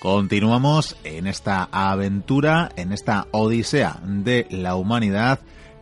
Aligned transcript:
Continuamos 0.00 0.96
en 1.04 1.26
esta 1.26 1.68
aventura, 1.70 2.70
en 2.76 2.90
esta 2.92 3.26
odisea 3.32 4.00
de 4.02 4.46
la 4.48 4.74
humanidad 4.74 5.40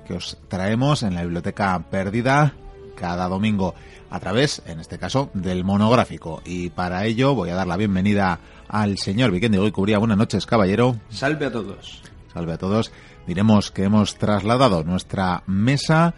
que 0.08 0.14
os 0.14 0.38
traemos 0.48 1.04
en 1.04 1.14
la 1.14 1.22
Biblioteca 1.22 1.80
Perdida 1.88 2.52
cada 2.96 3.28
domingo 3.28 3.76
a 4.10 4.18
través, 4.18 4.60
en 4.66 4.80
este 4.80 4.98
caso, 4.98 5.30
del 5.34 5.62
monográfico. 5.62 6.42
Y 6.44 6.70
para 6.70 7.04
ello 7.04 7.36
voy 7.36 7.50
a 7.50 7.54
dar 7.54 7.68
la 7.68 7.76
bienvenida 7.76 8.40
al 8.66 8.98
señor 8.98 9.30
Vikendi 9.30 9.58
Hoy 9.58 9.70
Cubría. 9.70 9.98
Buenas 9.98 10.18
noches, 10.18 10.46
caballero. 10.46 10.96
Salve 11.10 11.46
a 11.46 11.52
todos. 11.52 12.02
Salve 12.34 12.54
a 12.54 12.58
todos. 12.58 12.90
Diremos 13.24 13.70
que 13.70 13.84
hemos 13.84 14.16
trasladado 14.16 14.82
nuestra 14.82 15.44
mesa 15.46 16.14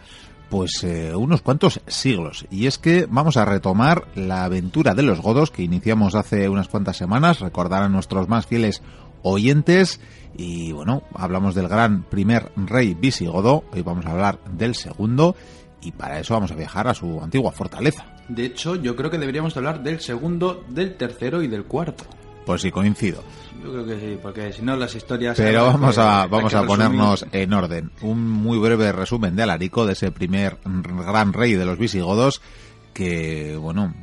pues 0.51 0.83
eh, 0.83 1.15
unos 1.15 1.41
cuantos 1.41 1.79
siglos. 1.87 2.45
Y 2.51 2.67
es 2.67 2.77
que 2.77 3.07
vamos 3.09 3.37
a 3.37 3.45
retomar 3.45 4.05
la 4.15 4.43
aventura 4.43 4.93
de 4.93 5.01
los 5.01 5.21
godos 5.21 5.49
que 5.49 5.63
iniciamos 5.63 6.13
hace 6.13 6.49
unas 6.49 6.67
cuantas 6.67 6.97
semanas, 6.97 7.39
recordar 7.39 7.83
a 7.83 7.89
nuestros 7.89 8.27
más 8.27 8.45
fieles 8.45 8.83
oyentes. 9.23 10.01
Y 10.35 10.73
bueno, 10.73 11.03
hablamos 11.15 11.55
del 11.55 11.69
gran 11.69 12.03
primer 12.03 12.51
rey 12.57 12.93
visigodo, 12.93 13.63
hoy 13.71 13.81
vamos 13.81 14.05
a 14.05 14.11
hablar 14.11 14.39
del 14.51 14.75
segundo, 14.75 15.35
y 15.81 15.93
para 15.93 16.19
eso 16.19 16.33
vamos 16.33 16.51
a 16.51 16.55
viajar 16.55 16.87
a 16.89 16.93
su 16.93 17.21
antigua 17.21 17.53
fortaleza. 17.53 18.05
De 18.27 18.45
hecho, 18.45 18.75
yo 18.75 18.95
creo 18.97 19.09
que 19.09 19.17
deberíamos 19.17 19.55
hablar 19.55 19.81
del 19.81 20.01
segundo, 20.01 20.65
del 20.67 20.95
tercero 20.95 21.41
y 21.41 21.47
del 21.47 21.63
cuarto. 21.63 22.03
Pues 22.45 22.61
sí, 22.61 22.71
coincido. 22.71 23.23
Yo 23.63 23.71
creo 23.71 23.85
que 23.85 23.99
sí, 23.99 24.19
porque 24.21 24.51
si 24.51 24.61
no 24.63 24.75
las 24.75 24.95
historias... 24.95 25.37
Pero 25.37 25.65
vamos 25.65 25.97
a, 25.97 26.25
vamos 26.25 26.53
a 26.53 26.63
ponernos 26.63 27.25
en 27.31 27.53
orden. 27.53 27.91
Un 28.01 28.27
muy 28.27 28.57
breve 28.57 28.91
resumen 28.91 29.35
de 29.35 29.43
Alarico, 29.43 29.85
de 29.85 29.93
ese 29.93 30.11
primer 30.11 30.57
gran 30.65 31.31
rey 31.31 31.53
de 31.53 31.65
los 31.65 31.77
visigodos, 31.77 32.41
que, 32.93 33.55
bueno, 33.57 33.93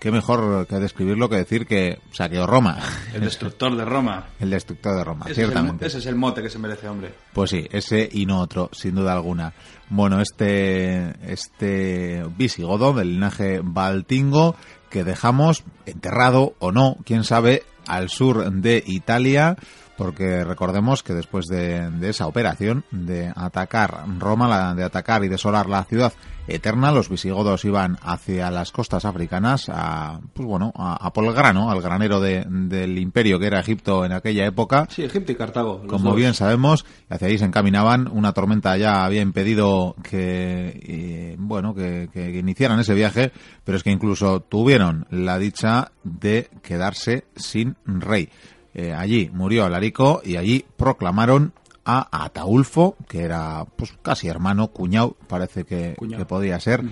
qué 0.00 0.10
mejor 0.10 0.66
que 0.66 0.76
describirlo 0.76 1.28
que 1.28 1.36
decir 1.36 1.66
que 1.66 1.98
saqueó 2.12 2.46
Roma. 2.46 2.78
El 3.14 3.22
destructor 3.22 3.74
de 3.76 3.84
Roma. 3.84 4.26
el 4.40 4.50
destructor 4.50 4.96
de 4.96 5.04
Roma, 5.04 5.24
ese 5.26 5.34
ciertamente. 5.34 5.86
Es 5.86 5.94
el, 5.94 5.98
ese 5.98 6.08
es 6.08 6.12
el 6.12 6.16
mote 6.16 6.42
que 6.42 6.50
se 6.50 6.58
merece, 6.58 6.88
hombre. 6.88 7.14
Pues 7.32 7.50
sí, 7.50 7.66
ese 7.70 8.08
y 8.12 8.26
no 8.26 8.40
otro, 8.40 8.70
sin 8.72 8.94
duda 8.94 9.14
alguna. 9.14 9.54
Bueno, 9.88 10.20
este, 10.20 11.14
este 11.30 12.24
visigodo 12.36 12.92
del 12.92 13.12
linaje 13.12 13.60
baltingo 13.62 14.56
que 14.90 15.04
dejamos 15.04 15.64
enterrado 15.84 16.54
o 16.58 16.72
no, 16.72 16.96
quién 17.04 17.24
sabe, 17.24 17.64
al 17.86 18.08
sur 18.08 18.50
de 18.50 18.82
Italia, 18.86 19.56
porque 19.96 20.44
recordemos 20.44 21.02
que 21.02 21.14
después 21.14 21.46
de, 21.46 21.90
esa 22.02 22.26
operación 22.26 22.84
de 22.90 23.32
atacar 23.34 24.04
Roma, 24.18 24.74
de 24.74 24.84
atacar 24.84 25.24
y 25.24 25.28
desolar 25.28 25.68
la 25.68 25.84
ciudad 25.84 26.12
eterna, 26.48 26.92
los 26.92 27.08
visigodos 27.08 27.64
iban 27.64 27.98
hacia 28.02 28.50
las 28.50 28.70
costas 28.70 29.04
africanas, 29.04 29.68
a, 29.68 30.20
pues 30.32 30.46
bueno, 30.46 30.72
a, 30.76 31.12
por 31.12 31.24
el 31.24 31.32
grano, 31.32 31.70
al 31.70 31.80
granero 31.80 32.20
del 32.20 32.98
imperio 32.98 33.38
que 33.38 33.46
era 33.46 33.60
Egipto 33.60 34.04
en 34.04 34.12
aquella 34.12 34.46
época. 34.46 34.86
Sí, 34.90 35.02
Egipto 35.02 35.32
y 35.32 35.34
Cartago. 35.34 35.86
Como 35.86 36.14
bien 36.14 36.34
sabemos, 36.34 36.84
hacia 37.08 37.28
ahí 37.28 37.38
se 37.38 37.44
encaminaban. 37.44 38.08
Una 38.08 38.32
tormenta 38.32 38.76
ya 38.76 39.04
había 39.04 39.22
impedido 39.22 39.96
que, 40.02 40.80
eh, 40.82 41.36
bueno, 41.38 41.74
que, 41.74 42.08
que 42.12 42.30
iniciaran 42.30 42.78
ese 42.78 42.94
viaje, 42.94 43.32
pero 43.64 43.76
es 43.76 43.82
que 43.82 43.90
incluso 43.90 44.40
tuvieron 44.40 45.06
la 45.10 45.38
dicha 45.38 45.90
de 46.04 46.48
quedarse 46.62 47.24
sin 47.34 47.76
rey. 47.84 48.30
Eh, 48.78 48.92
allí 48.92 49.30
murió 49.32 49.64
Alarico 49.64 50.20
y 50.22 50.36
allí 50.36 50.66
proclamaron 50.76 51.54
a 51.86 52.24
Ataulfo, 52.24 52.94
que 53.08 53.22
era 53.22 53.64
pues 53.74 53.94
casi 54.02 54.28
hermano, 54.28 54.68
cuñado, 54.68 55.16
parece 55.28 55.64
que, 55.64 55.96
podía 56.28 56.60
ser, 56.60 56.82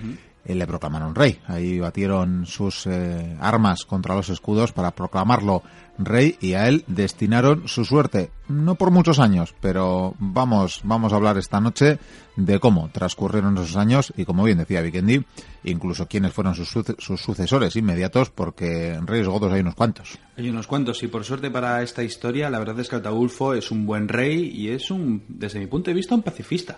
eh, 0.45 0.55
le 0.55 0.67
proclamaron 0.67 1.15
rey. 1.15 1.39
Ahí 1.47 1.79
batieron 1.79 2.45
sus 2.45 2.85
eh, 2.87 3.35
armas 3.39 3.85
contra 3.85 4.15
los 4.15 4.29
escudos 4.29 4.71
para 4.71 4.91
proclamarlo 4.91 5.63
rey 5.97 6.37
y 6.41 6.53
a 6.53 6.67
él 6.67 6.83
destinaron 6.87 7.67
su 7.67 7.85
suerte. 7.85 8.31
No 8.47 8.75
por 8.75 8.91
muchos 8.91 9.19
años, 9.19 9.55
pero 9.59 10.13
vamos, 10.19 10.81
vamos 10.83 11.13
a 11.13 11.15
hablar 11.15 11.37
esta 11.37 11.59
noche 11.59 11.99
de 12.35 12.59
cómo 12.59 12.89
transcurrieron 12.91 13.57
esos 13.57 13.75
años 13.75 14.13
y 14.17 14.25
como 14.25 14.43
bien 14.43 14.57
decía 14.57 14.81
Vikendi, 14.81 15.25
incluso 15.63 16.07
quiénes 16.07 16.33
fueron 16.33 16.53
sus, 16.53 16.69
sus 16.69 17.21
sucesores 17.21 17.75
inmediatos, 17.75 18.29
porque 18.29 18.93
en 18.93 19.07
Reyes 19.07 19.27
Godos 19.27 19.51
hay 19.51 19.61
unos 19.61 19.75
cuantos. 19.75 20.19
Hay 20.37 20.49
unos 20.49 20.67
cuantos 20.67 21.01
y 21.03 21.07
por 21.07 21.23
suerte 21.23 21.49
para 21.49 21.81
esta 21.81 22.03
historia, 22.03 22.49
la 22.49 22.59
verdad 22.59 22.79
es 22.79 22.89
que 22.89 22.97
Ataulfo 22.97 23.53
es 23.53 23.71
un 23.71 23.85
buen 23.85 24.07
rey 24.07 24.51
y 24.53 24.69
es 24.69 24.91
un, 24.91 25.23
desde 25.27 25.59
mi 25.59 25.67
punto 25.67 25.89
de 25.89 25.95
vista, 25.95 26.13
un 26.13 26.21
pacifista. 26.23 26.77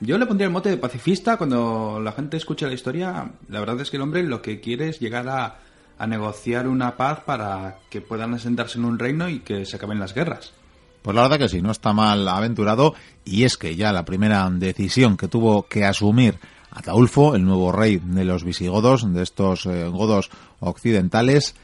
Yo 0.00 0.18
le 0.18 0.26
pondría 0.26 0.46
el 0.46 0.52
mote 0.52 0.70
de 0.70 0.76
pacifista 0.76 1.36
cuando 1.36 2.00
la 2.02 2.12
gente 2.12 2.36
escucha 2.36 2.66
la 2.66 2.74
historia. 2.74 3.30
La 3.48 3.60
verdad 3.60 3.80
es 3.80 3.90
que 3.90 3.96
el 3.96 4.02
hombre 4.02 4.22
lo 4.22 4.42
que 4.42 4.60
quiere 4.60 4.88
es 4.88 5.00
llegar 5.00 5.28
a, 5.28 5.58
a 5.98 6.06
negociar 6.06 6.68
una 6.68 6.96
paz 6.96 7.20
para 7.20 7.78
que 7.90 8.00
puedan 8.00 8.34
asentarse 8.34 8.78
en 8.78 8.84
un 8.84 8.98
reino 8.98 9.28
y 9.28 9.40
que 9.40 9.64
se 9.64 9.76
acaben 9.76 10.00
las 10.00 10.14
guerras. 10.14 10.52
Pues 11.02 11.14
la 11.14 11.22
verdad 11.22 11.38
que 11.38 11.48
sí, 11.48 11.60
no 11.60 11.70
está 11.70 11.92
mal 11.92 12.26
aventurado 12.26 12.94
y 13.24 13.44
es 13.44 13.56
que 13.56 13.76
ya 13.76 13.92
la 13.92 14.04
primera 14.04 14.48
decisión 14.50 15.16
que 15.16 15.28
tuvo 15.28 15.64
que 15.64 15.84
asumir 15.84 16.38
Ataulfo, 16.74 17.36
el 17.36 17.44
nuevo 17.44 17.70
rey 17.70 18.00
de 18.02 18.24
los 18.24 18.42
visigodos, 18.42 19.12
de 19.12 19.22
estos 19.22 19.64
eh, 19.66 19.86
godos 19.88 20.30
occidentales, 20.58 21.54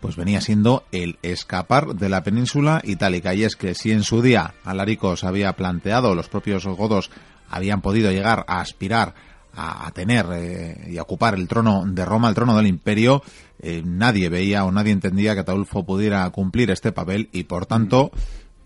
pues 0.00 0.16
venía 0.16 0.40
siendo 0.40 0.82
el 0.90 1.18
escapar 1.22 1.94
de 1.94 2.08
la 2.08 2.24
península 2.24 2.80
itálica. 2.84 3.32
Y 3.32 3.44
es 3.44 3.54
que 3.54 3.74
si 3.74 3.92
en 3.92 4.02
su 4.02 4.22
día 4.22 4.54
Alarico 4.64 5.16
se 5.16 5.26
había 5.26 5.52
planteado, 5.52 6.16
los 6.16 6.28
propios 6.28 6.66
godos 6.66 7.10
habían 7.48 7.80
podido 7.80 8.10
llegar 8.10 8.44
a 8.48 8.60
aspirar 8.60 9.14
a, 9.56 9.90
tener 9.92 10.26
eh, 10.34 10.90
y 10.90 10.98
a 10.98 11.02
ocupar 11.02 11.34
el 11.34 11.48
trono 11.48 11.84
de 11.86 12.04
Roma, 12.04 12.28
el 12.28 12.34
trono 12.34 12.56
del 12.56 12.66
imperio, 12.66 13.22
eh, 13.58 13.82
nadie 13.84 14.28
veía 14.28 14.64
o 14.64 14.72
nadie 14.72 14.92
entendía 14.92 15.34
que 15.34 15.40
Ataulfo 15.40 15.84
pudiera 15.84 16.28
cumplir 16.30 16.70
este 16.70 16.92
papel 16.92 17.30
y 17.32 17.44
por 17.44 17.64
tanto, 17.64 18.10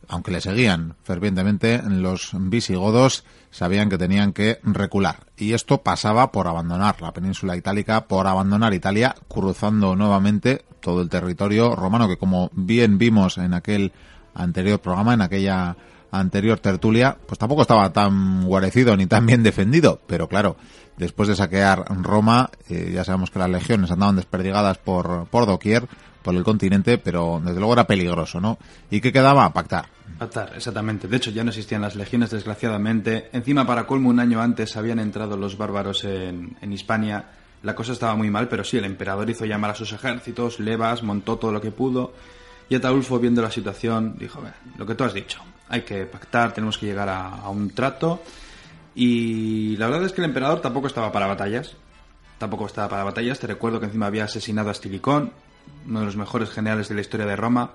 aunque 0.09 0.33
le 0.33 0.41
seguían 0.41 0.97
fervientemente, 1.05 1.81
los 1.85 2.33
visigodos 2.35 3.25
sabían 3.51 3.89
que 3.89 3.99
tenían 3.99 4.33
que 4.33 4.59
recular. 4.65 5.27
Y 5.37 5.53
esto 5.53 5.83
pasaba 5.83 6.33
por 6.33 6.49
abandonar 6.49 7.01
la 7.01 7.13
península 7.13 7.57
itálica, 7.57 8.09
por 8.09 8.27
abandonar 8.27 8.75
Italia, 8.75 9.15
cruzando 9.29 9.95
nuevamente 9.95 10.65
todo 10.81 11.03
el 11.03 11.09
territorio 11.09 11.77
romano 11.77 12.09
que 12.09 12.17
como 12.17 12.51
bien 12.53 12.99
vimos 12.99 13.39
en 13.39 13.55
aquel 13.55 13.93
anterior 14.35 14.81
programa, 14.81 15.15
en 15.15 15.23
aquella 15.23 15.77
anterior 16.11 16.59
tertulia, 16.59 17.17
pues 17.27 17.39
tampoco 17.39 17.63
estaba 17.63 17.93
tan 17.93 18.45
guarecido 18.45 18.97
ni 18.97 19.07
tan 19.07 19.27
bien 19.27 19.43
defendido, 19.43 20.01
pero 20.07 20.29
claro, 20.29 20.57
después 20.97 21.29
de 21.29 21.37
saquear 21.37 21.85
Roma, 22.03 22.51
eh, 22.69 22.91
ya 22.93 23.05
sabemos 23.05 23.31
que 23.31 23.39
las 23.39 23.51
legiones 23.51 23.91
andaban 23.91 24.17
desperdigadas 24.17 24.79
por, 24.79 25.27
por 25.29 25.47
doquier, 25.47 25.89
por 26.23 26.35
el 26.35 26.45
continente, 26.45 26.99
pero 26.99 27.41
desde 27.43 27.59
luego 27.59 27.73
era 27.73 27.87
peligroso, 27.87 28.41
¿no? 28.41 28.59
¿Y 28.91 29.01
qué 29.01 29.13
quedaba? 29.13 29.51
Pactar. 29.53 29.87
Pactar, 30.19 30.53
exactamente. 30.55 31.09
De 31.09 31.17
hecho, 31.17 31.31
ya 31.31 31.43
no 31.45 31.51
existían 31.51 31.81
las 31.81 31.97
legiones, 31.97 32.31
desgraciadamente. 32.31 33.31
Encima, 33.33 33.67
para 33.67 33.87
colmo, 33.87 34.11
un 34.11 34.21
año 34.21 34.41
antes 34.41 34.77
habían 34.77 34.99
entrado 34.99 35.37
los 35.37 35.57
bárbaros 35.57 36.05
en, 36.05 36.57
en 36.61 36.73
Hispania. 36.73 37.25
La 37.63 37.75
cosa 37.75 37.93
estaba 37.93 38.15
muy 38.17 38.31
mal, 38.31 38.49
pero 38.49 38.65
sí, 38.65 38.77
el 38.77 38.85
emperador 38.85 39.29
hizo 39.31 39.47
llamar 39.47 39.71
a 39.71 39.75
sus 39.75 39.93
ejércitos, 39.93 40.61
levas, 40.61 41.03
montó 41.03 41.37
todo 41.37 41.53
lo 41.53 41.61
que 41.61 41.71
pudo. 41.71 42.13
Y 42.69 42.75
Ataulfo, 42.75 43.19
viendo 43.19 43.43
la 43.43 43.51
situación, 43.51 44.17
dijo, 44.19 44.41
lo 44.77 44.87
que 44.87 44.95
tú 44.95 45.05
has 45.05 45.13
dicho, 45.13 45.41
hay 45.71 45.83
que 45.83 46.05
pactar, 46.05 46.53
tenemos 46.53 46.77
que 46.77 46.87
llegar 46.87 47.09
a, 47.09 47.49
un 47.49 47.71
trato. 47.71 48.21
Y 48.95 49.77
la 49.77 49.87
verdad 49.87 50.05
es 50.05 50.13
que 50.13 50.21
el 50.21 50.27
emperador 50.27 50.61
tampoco 50.61 50.89
estaba 50.89 51.13
para 51.13 51.29
batallas. 51.29 51.77
Tampoco 52.39 52.67
estaba 52.67 52.89
para 52.89 53.05
batallas. 53.05 53.39
Te 53.39 53.47
recuerdo 53.47 53.79
que 53.79 53.87
encima 53.87 54.07
había 54.07 54.25
asesinado 54.25 54.69
a 54.69 54.73
Estilicón, 54.73 55.33
uno 55.87 56.01
de 56.01 56.07
los 56.07 56.17
mejores 56.17 56.51
generales 56.51 56.89
de 56.89 56.97
la 56.97 57.01
historia 57.03 57.25
de 57.25 57.37
Roma. 57.37 57.71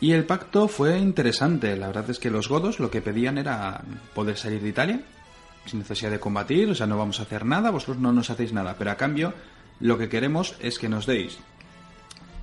Y 0.00 0.12
el 0.12 0.26
pacto 0.26 0.68
fue 0.68 0.98
interesante. 0.98 1.74
La 1.76 1.86
verdad 1.86 2.10
es 2.10 2.18
que 2.18 2.30
los 2.30 2.48
godos 2.48 2.78
lo 2.78 2.90
que 2.90 3.00
pedían 3.00 3.38
era 3.38 3.80
poder 4.14 4.36
salir 4.36 4.60
de 4.60 4.68
Italia 4.68 5.00
sin 5.64 5.78
necesidad 5.78 6.10
de 6.10 6.20
combatir. 6.20 6.68
O 6.68 6.74
sea, 6.74 6.86
no 6.86 6.98
vamos 6.98 7.20
a 7.20 7.22
hacer 7.22 7.46
nada, 7.46 7.70
vosotros 7.70 7.98
no 7.98 8.12
nos 8.12 8.28
hacéis 8.28 8.52
nada. 8.52 8.74
Pero 8.78 8.90
a 8.90 8.96
cambio, 8.96 9.32
lo 9.80 9.96
que 9.96 10.10
queremos 10.10 10.56
es 10.60 10.78
que 10.78 10.90
nos 10.90 11.06
deis 11.06 11.38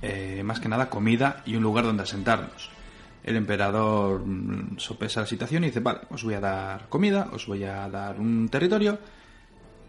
eh, 0.00 0.42
más 0.44 0.58
que 0.58 0.68
nada 0.68 0.90
comida 0.90 1.44
y 1.46 1.54
un 1.54 1.62
lugar 1.62 1.84
donde 1.84 2.02
asentarnos 2.02 2.81
el 3.24 3.36
emperador 3.36 4.22
mm, 4.24 4.78
sopesa 4.78 5.20
la 5.20 5.26
situación 5.26 5.64
y 5.64 5.68
dice, 5.68 5.80
vale, 5.80 6.00
os 6.10 6.24
voy 6.24 6.34
a 6.34 6.40
dar 6.40 6.88
comida, 6.88 7.28
os 7.32 7.46
voy 7.46 7.64
a 7.64 7.88
dar 7.88 8.18
un 8.18 8.48
territorio, 8.48 8.98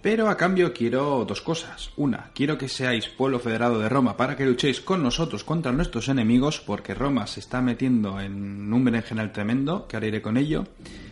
pero 0.01 0.29
a 0.29 0.35
cambio 0.35 0.73
quiero 0.73 1.23
dos 1.25 1.41
cosas. 1.41 1.91
Una, 1.95 2.31
quiero 2.35 2.57
que 2.57 2.67
seáis 2.67 3.07
pueblo 3.07 3.39
federado 3.39 3.79
de 3.79 3.89
Roma 3.89 4.17
para 4.17 4.35
que 4.35 4.45
luchéis 4.45 4.81
con 4.81 5.01
nosotros 5.01 5.43
contra 5.43 5.71
nuestros 5.71 6.09
enemigos, 6.09 6.59
porque 6.59 6.93
Roma 6.93 7.25
se 7.25 7.39
está 7.39 7.61
metiendo 7.61 8.19
en 8.19 8.71
un 8.71 8.83
berenjenal 8.83 9.31
tremendo, 9.31 9.87
que 9.87 9.95
ahora 9.95 10.07
iré 10.07 10.21
con 10.21 10.35
ello. 10.35 10.65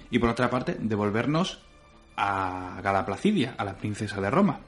Y 0.09 0.19
por 0.19 0.29
otra 0.29 0.49
parte, 0.49 0.75
devolvernos 0.77 1.59
a 2.17 2.81
Gala 2.83 3.05
Placidia, 3.05 3.55
a 3.57 3.63
la 3.63 3.77
princesa 3.77 4.19
de 4.19 4.29
Roma, 4.29 4.59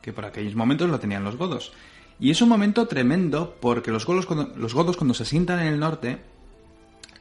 que 0.00 0.12
por 0.12 0.26
aquellos 0.26 0.54
momentos 0.54 0.88
lo 0.88 1.00
tenían 1.00 1.24
los 1.24 1.36
godos. 1.36 1.72
Y 2.20 2.30
es 2.30 2.40
un 2.40 2.48
momento 2.48 2.86
tremendo 2.86 3.56
porque 3.60 3.90
los 3.90 4.06
godos 4.06 4.26
cuando, 4.26 4.52
los 4.56 4.74
godos 4.74 4.96
cuando 4.96 5.14
se 5.14 5.24
sientan 5.24 5.58
en 5.58 5.66
el 5.66 5.80
norte 5.80 6.20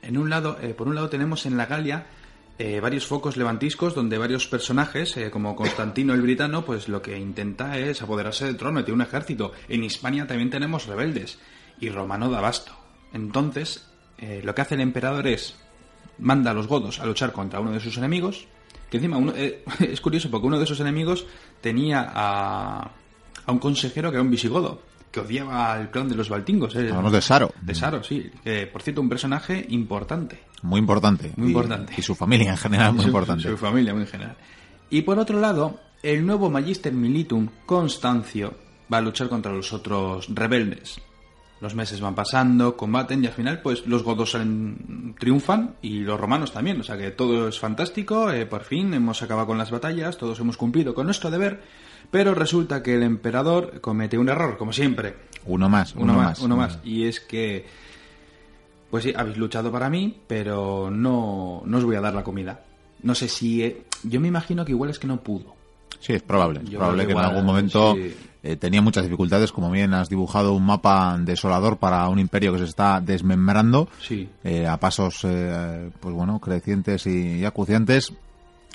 en 0.02 0.18
un 0.18 0.30
lado, 0.30 0.58
eh, 0.62 0.74
por 0.74 0.88
un 0.88 0.96
lado 0.96 1.10
tenemos 1.10 1.46
en 1.46 1.58
la 1.58 1.66
Galia 1.66 2.08
eh, 2.58 2.80
varios 2.80 3.08
focos 3.08 3.38
levantiscos 3.38 3.96
donde 3.96 4.18
varios 4.18 4.48
personajes, 4.48 5.16
eh, 5.18 5.32
como 5.32 5.56
Constantino 5.56 6.14
el 6.14 6.22
Britano, 6.22 6.64
pues 6.64 6.88
lo 6.88 7.02
que 7.02 7.18
intenta 7.18 7.78
es 7.78 8.02
apoderarse 8.02 8.46
del 8.46 8.58
trono, 8.58 8.84
tiene 8.84 8.96
un 8.96 9.08
ejército. 9.08 9.52
En 9.68 9.84
Hispania 9.84 10.28
también 10.28 10.50
tenemos 10.50 10.86
rebeldes 10.88 11.40
y 11.80 11.90
Romano 11.90 12.30
da 12.30 12.40
abasto. 12.40 12.74
Entonces, 13.14 13.88
lo 14.44 14.54
que 14.54 14.62
hace 14.62 14.76
el 14.76 14.82
emperador 14.82 15.26
es 15.26 15.56
manda 16.20 16.52
a 16.52 16.54
los 16.54 16.68
godos 16.68 17.00
a 17.00 17.06
luchar 17.08 17.32
contra 17.32 17.60
uno 17.60 17.72
de 17.72 17.80
sus 17.80 17.98
enemigos, 17.98 18.46
que 18.92 18.98
encima 18.98 19.18
uno, 19.18 19.34
es 19.80 20.00
curioso 20.00 20.30
porque 20.30 20.46
uno 20.46 20.60
de 20.60 20.68
sus 20.68 20.80
enemigos 20.80 21.26
tenía 21.60 22.08
a, 22.14 22.92
a 23.46 23.52
un 23.52 23.58
consejero 23.58 24.12
que 24.12 24.18
era 24.18 24.24
un 24.24 24.30
visigodo, 24.30 24.82
que 25.12 25.20
odiaba 25.20 25.74
al 25.74 25.92
clan 25.92 26.08
de 26.10 26.16
los 26.16 26.30
baltingos. 26.30 26.76
eh. 26.76 26.88
Hablamos 26.90 27.12
de 27.12 27.22
Saro. 27.22 27.54
De 27.62 27.76
Saro, 27.76 28.04
sí. 28.04 28.32
Por 28.72 28.82
cierto, 28.82 29.02
un 29.02 29.10
personaje 29.10 29.66
importante. 29.70 30.40
Muy 30.64 30.80
importante. 30.80 31.34
Muy 31.36 31.48
Y- 31.48 31.52
importante. 31.52 31.94
Y, 31.98 32.02
su 32.02 32.16
familia 32.16 32.52
en 32.52 32.58
general 32.58 32.94
muy 32.94 33.02
Su- 33.04 33.08
importante. 33.10 33.44
Su 33.50 33.58
familia, 33.58 33.94
muy 33.94 34.04
en 34.04 34.08
general. 34.08 34.36
Y 34.90 35.02
por 35.04 35.20
otro 35.20 35.40
lado, 35.40 35.80
el 36.04 36.26
nuevo 36.26 36.50
Magister 36.50 36.94
Militum, 36.94 37.48
Constancio, 37.66 38.54
va 38.92 38.98
a 38.98 39.02
luchar 39.02 39.28
contra 39.30 39.52
los 39.52 39.74
otros 39.74 40.28
rebeldes. 40.30 41.00
Los 41.62 41.76
meses 41.76 42.02
van 42.02 42.16
pasando, 42.16 42.76
combaten 42.76 43.24
y 43.24 43.28
al 43.28 43.34
final, 43.34 43.62
pues 43.62 43.86
los 43.86 44.02
godos 44.04 44.32
salen- 44.34 45.16
triunfan 45.20 45.76
y 45.82 46.00
los 46.00 46.20
romanos 46.20 46.52
también. 46.52 46.80
O 46.80 46.84
sea 46.84 46.98
que 46.98 47.12
todo 47.12 47.48
es 47.48 47.60
fantástico. 47.60 48.32
eh, 48.32 48.46
por 48.46 48.64
fin 48.64 48.94
hemos 48.94 49.22
acabado 49.22 49.48
con 49.48 49.58
las 49.58 49.70
batallas, 49.72 50.18
todos 50.18 50.40
hemos 50.40 50.58
cumplido 50.58 50.94
con 50.96 51.06
nuestro 51.06 51.30
deber. 51.30 51.62
Pero 52.12 52.36
resulta 52.36 52.84
que 52.84 52.96
el 52.96 53.04
emperador 53.04 53.80
comete 53.82 54.18
un 54.18 54.30
error, 54.30 54.58
como 54.58 54.74
siempre. 54.74 55.16
Uno 55.46 55.70
más, 55.70 55.96
Uno, 55.96 56.14
más, 56.14 56.40
uno 56.40 56.58
más. 56.58 56.78
Y 56.84 57.06
es 57.06 57.20
que, 57.22 57.66
pues 58.90 59.04
sí, 59.06 59.14
habéis 59.16 59.38
luchado 59.38 59.72
para 59.72 59.90
mí, 59.90 60.18
pero 60.28 60.92
no, 60.92 61.64
no 61.66 61.78
os 61.78 61.84
voy 61.86 61.96
a 61.96 62.02
dar 62.02 62.14
la 62.14 62.24
comida. 62.24 62.64
No 63.04 63.16
sé 63.16 63.28
si... 63.28 63.64
eh, 63.64 63.84
yo 64.04 64.20
me 64.20 64.28
imagino 64.28 64.66
que 64.66 64.72
igual 64.74 64.90
es 64.90 65.00
que 65.00 65.08
no 65.08 65.22
pudo. 65.22 65.56
Sí, 66.00 66.14
es 66.14 66.22
probable. 66.24 66.62
Es 66.64 66.70
Yo 66.70 66.80
probable 66.80 67.06
que 67.06 67.12
en 67.14 67.18
algún 67.20 67.46
momento 67.46 67.94
sí. 67.96 68.14
eh, 68.44 68.56
tenía 68.56 68.82
muchas 68.82 69.04
dificultades. 69.04 69.52
Como 69.52 69.70
bien 69.72 69.94
has 69.94 70.10
dibujado 70.10 70.54
un 70.54 70.66
mapa 70.66 71.16
desolador 71.20 71.78
para 71.78 72.08
un 72.10 72.18
imperio 72.20 72.52
que 72.54 72.60
se 72.60 72.66
está 72.66 73.00
desmembrando 73.02 73.88
Sí. 74.02 74.28
eh, 74.44 74.68
a 74.68 74.78
pasos, 74.78 75.20
eh, 75.24 75.90
pues 76.00 76.14
bueno, 76.16 76.40
crecientes 76.40 77.06
y 77.08 77.46
acuciantes. 77.46 78.14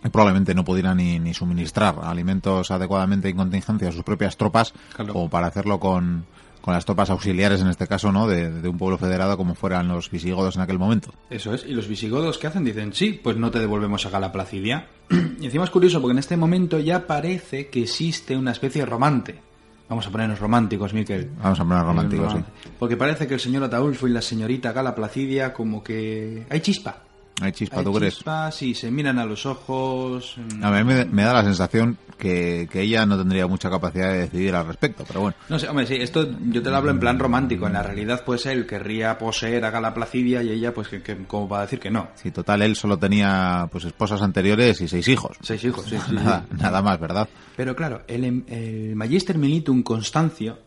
Y 0.04 0.08
probablemente 0.08 0.54
no 0.54 0.64
pudiera 0.64 0.94
ni, 0.94 1.18
ni 1.18 1.34
suministrar 1.34 1.96
alimentos 2.02 2.70
adecuadamente 2.70 3.28
en 3.28 3.36
contingencia 3.36 3.88
a 3.88 3.92
sus 3.92 4.02
propias 4.02 4.36
tropas, 4.36 4.72
Claro. 4.94 5.12
como 5.12 5.30
para 5.30 5.46
hacerlo 5.48 5.80
con, 5.80 6.26
con 6.60 6.74
las 6.74 6.84
tropas 6.84 7.10
auxiliares, 7.10 7.60
en 7.60 7.68
este 7.68 7.86
caso, 7.86 8.12
¿no? 8.12 8.28
De, 8.28 8.50
de 8.52 8.68
un 8.68 8.76
pueblo 8.78 8.98
federado 8.98 9.36
como 9.36 9.54
fueran 9.54 9.88
los 9.88 10.10
visigodos 10.10 10.54
en 10.56 10.62
aquel 10.62 10.78
momento. 10.78 11.12
Eso 11.30 11.54
es. 11.54 11.64
Y 11.66 11.72
los 11.72 11.88
visigodos, 11.88 12.38
¿qué 12.38 12.46
hacen? 12.46 12.64
Dicen, 12.64 12.92
sí, 12.92 13.18
pues 13.22 13.36
no 13.36 13.50
te 13.50 13.58
devolvemos 13.58 14.04
a 14.06 14.10
Gala 14.10 14.32
Placidia. 14.32 14.86
y 15.40 15.44
encima 15.46 15.64
es 15.64 15.70
curioso 15.70 16.00
porque 16.00 16.12
en 16.12 16.18
este 16.18 16.36
momento 16.36 16.78
ya 16.78 17.06
parece 17.06 17.68
que 17.68 17.82
existe 17.82 18.36
una 18.36 18.52
especie 18.52 18.82
de 18.82 18.86
romante. 18.86 19.40
Vamos 19.88 20.04
a 20.06 20.10
ponernos 20.10 20.40
románticos, 20.40 20.92
Miquel. 20.92 21.30
Vamos 21.40 21.60
a 21.60 21.64
poner 21.64 21.84
románticos, 21.84 22.32
sí. 22.32 22.38
Porque 22.76 22.96
parece 22.96 23.28
que 23.28 23.34
el 23.34 23.40
señor 23.40 23.62
Ataulfo 23.62 24.08
y 24.08 24.10
la 24.10 24.20
señorita 24.20 24.72
Gala 24.72 24.96
Placidia 24.96 25.52
como 25.52 25.84
que... 25.84 26.44
Hay 26.50 26.58
chispa. 26.60 27.04
Hay 27.42 27.52
chispa, 27.52 27.80
Hay 27.80 27.84
¿tú 27.84 27.92
crees? 27.92 28.14
chispa, 28.14 28.50
sí, 28.50 28.74
se 28.74 28.90
miran 28.90 29.18
a 29.18 29.26
los 29.26 29.44
ojos. 29.44 30.36
mm, 30.38 30.64
A 30.64 30.70
mí 30.70 30.84
me, 30.84 31.04
me 31.04 31.22
da 31.22 31.34
la 31.34 31.44
sensación 31.44 31.98
que, 32.16 32.66
que 32.72 32.80
ella 32.80 33.04
no 33.04 33.18
tendría 33.18 33.46
mucha 33.46 33.68
capacidad 33.68 34.10
de 34.10 34.20
decidir 34.20 34.54
al 34.54 34.66
respecto, 34.66 35.04
pero 35.06 35.20
bueno. 35.20 35.36
No 35.50 35.58
sé, 35.58 35.68
hombre, 35.68 35.86
sí, 35.86 35.96
esto 35.96 36.26
yo 36.48 36.62
te 36.62 36.70
lo 36.70 36.76
hablo 36.76 36.90
en 36.90 36.98
plan 36.98 37.18
romántico. 37.18 37.66
En 37.66 37.74
la 37.74 37.82
realidad, 37.82 38.22
pues 38.24 38.46
él 38.46 38.66
querría 38.66 39.18
poseer 39.18 39.66
a 39.66 39.70
Gala 39.70 39.92
Placidia 39.92 40.42
y 40.42 40.50
ella, 40.50 40.72
pues, 40.72 40.88
que, 40.88 41.02
que- 41.02 41.24
como 41.26 41.46
va 41.46 41.58
a 41.58 41.62
decir 41.62 41.78
que 41.78 41.90
no. 41.90 42.08
Si 42.14 42.30
total 42.30 42.62
él 42.62 42.74
solo 42.74 42.98
tenía 42.98 43.68
pues 43.70 43.84
esposas 43.84 44.22
anteriores 44.22 44.80
y 44.80 44.88
seis 44.88 45.06
hijos. 45.08 45.36
Seis 45.42 45.62
hijos, 45.64 45.84
sí, 45.84 45.96
sí, 45.96 46.02
sí. 46.08 46.14
Nada, 46.14 46.46
nada 46.58 46.80
más, 46.80 46.98
¿verdad? 46.98 47.28
Pero 47.54 47.76
claro, 47.76 48.02
el, 48.08 48.24
em- 48.24 48.44
el 48.48 48.96
Magister 48.96 49.36
Militum 49.36 49.82
Constancio 49.82 50.58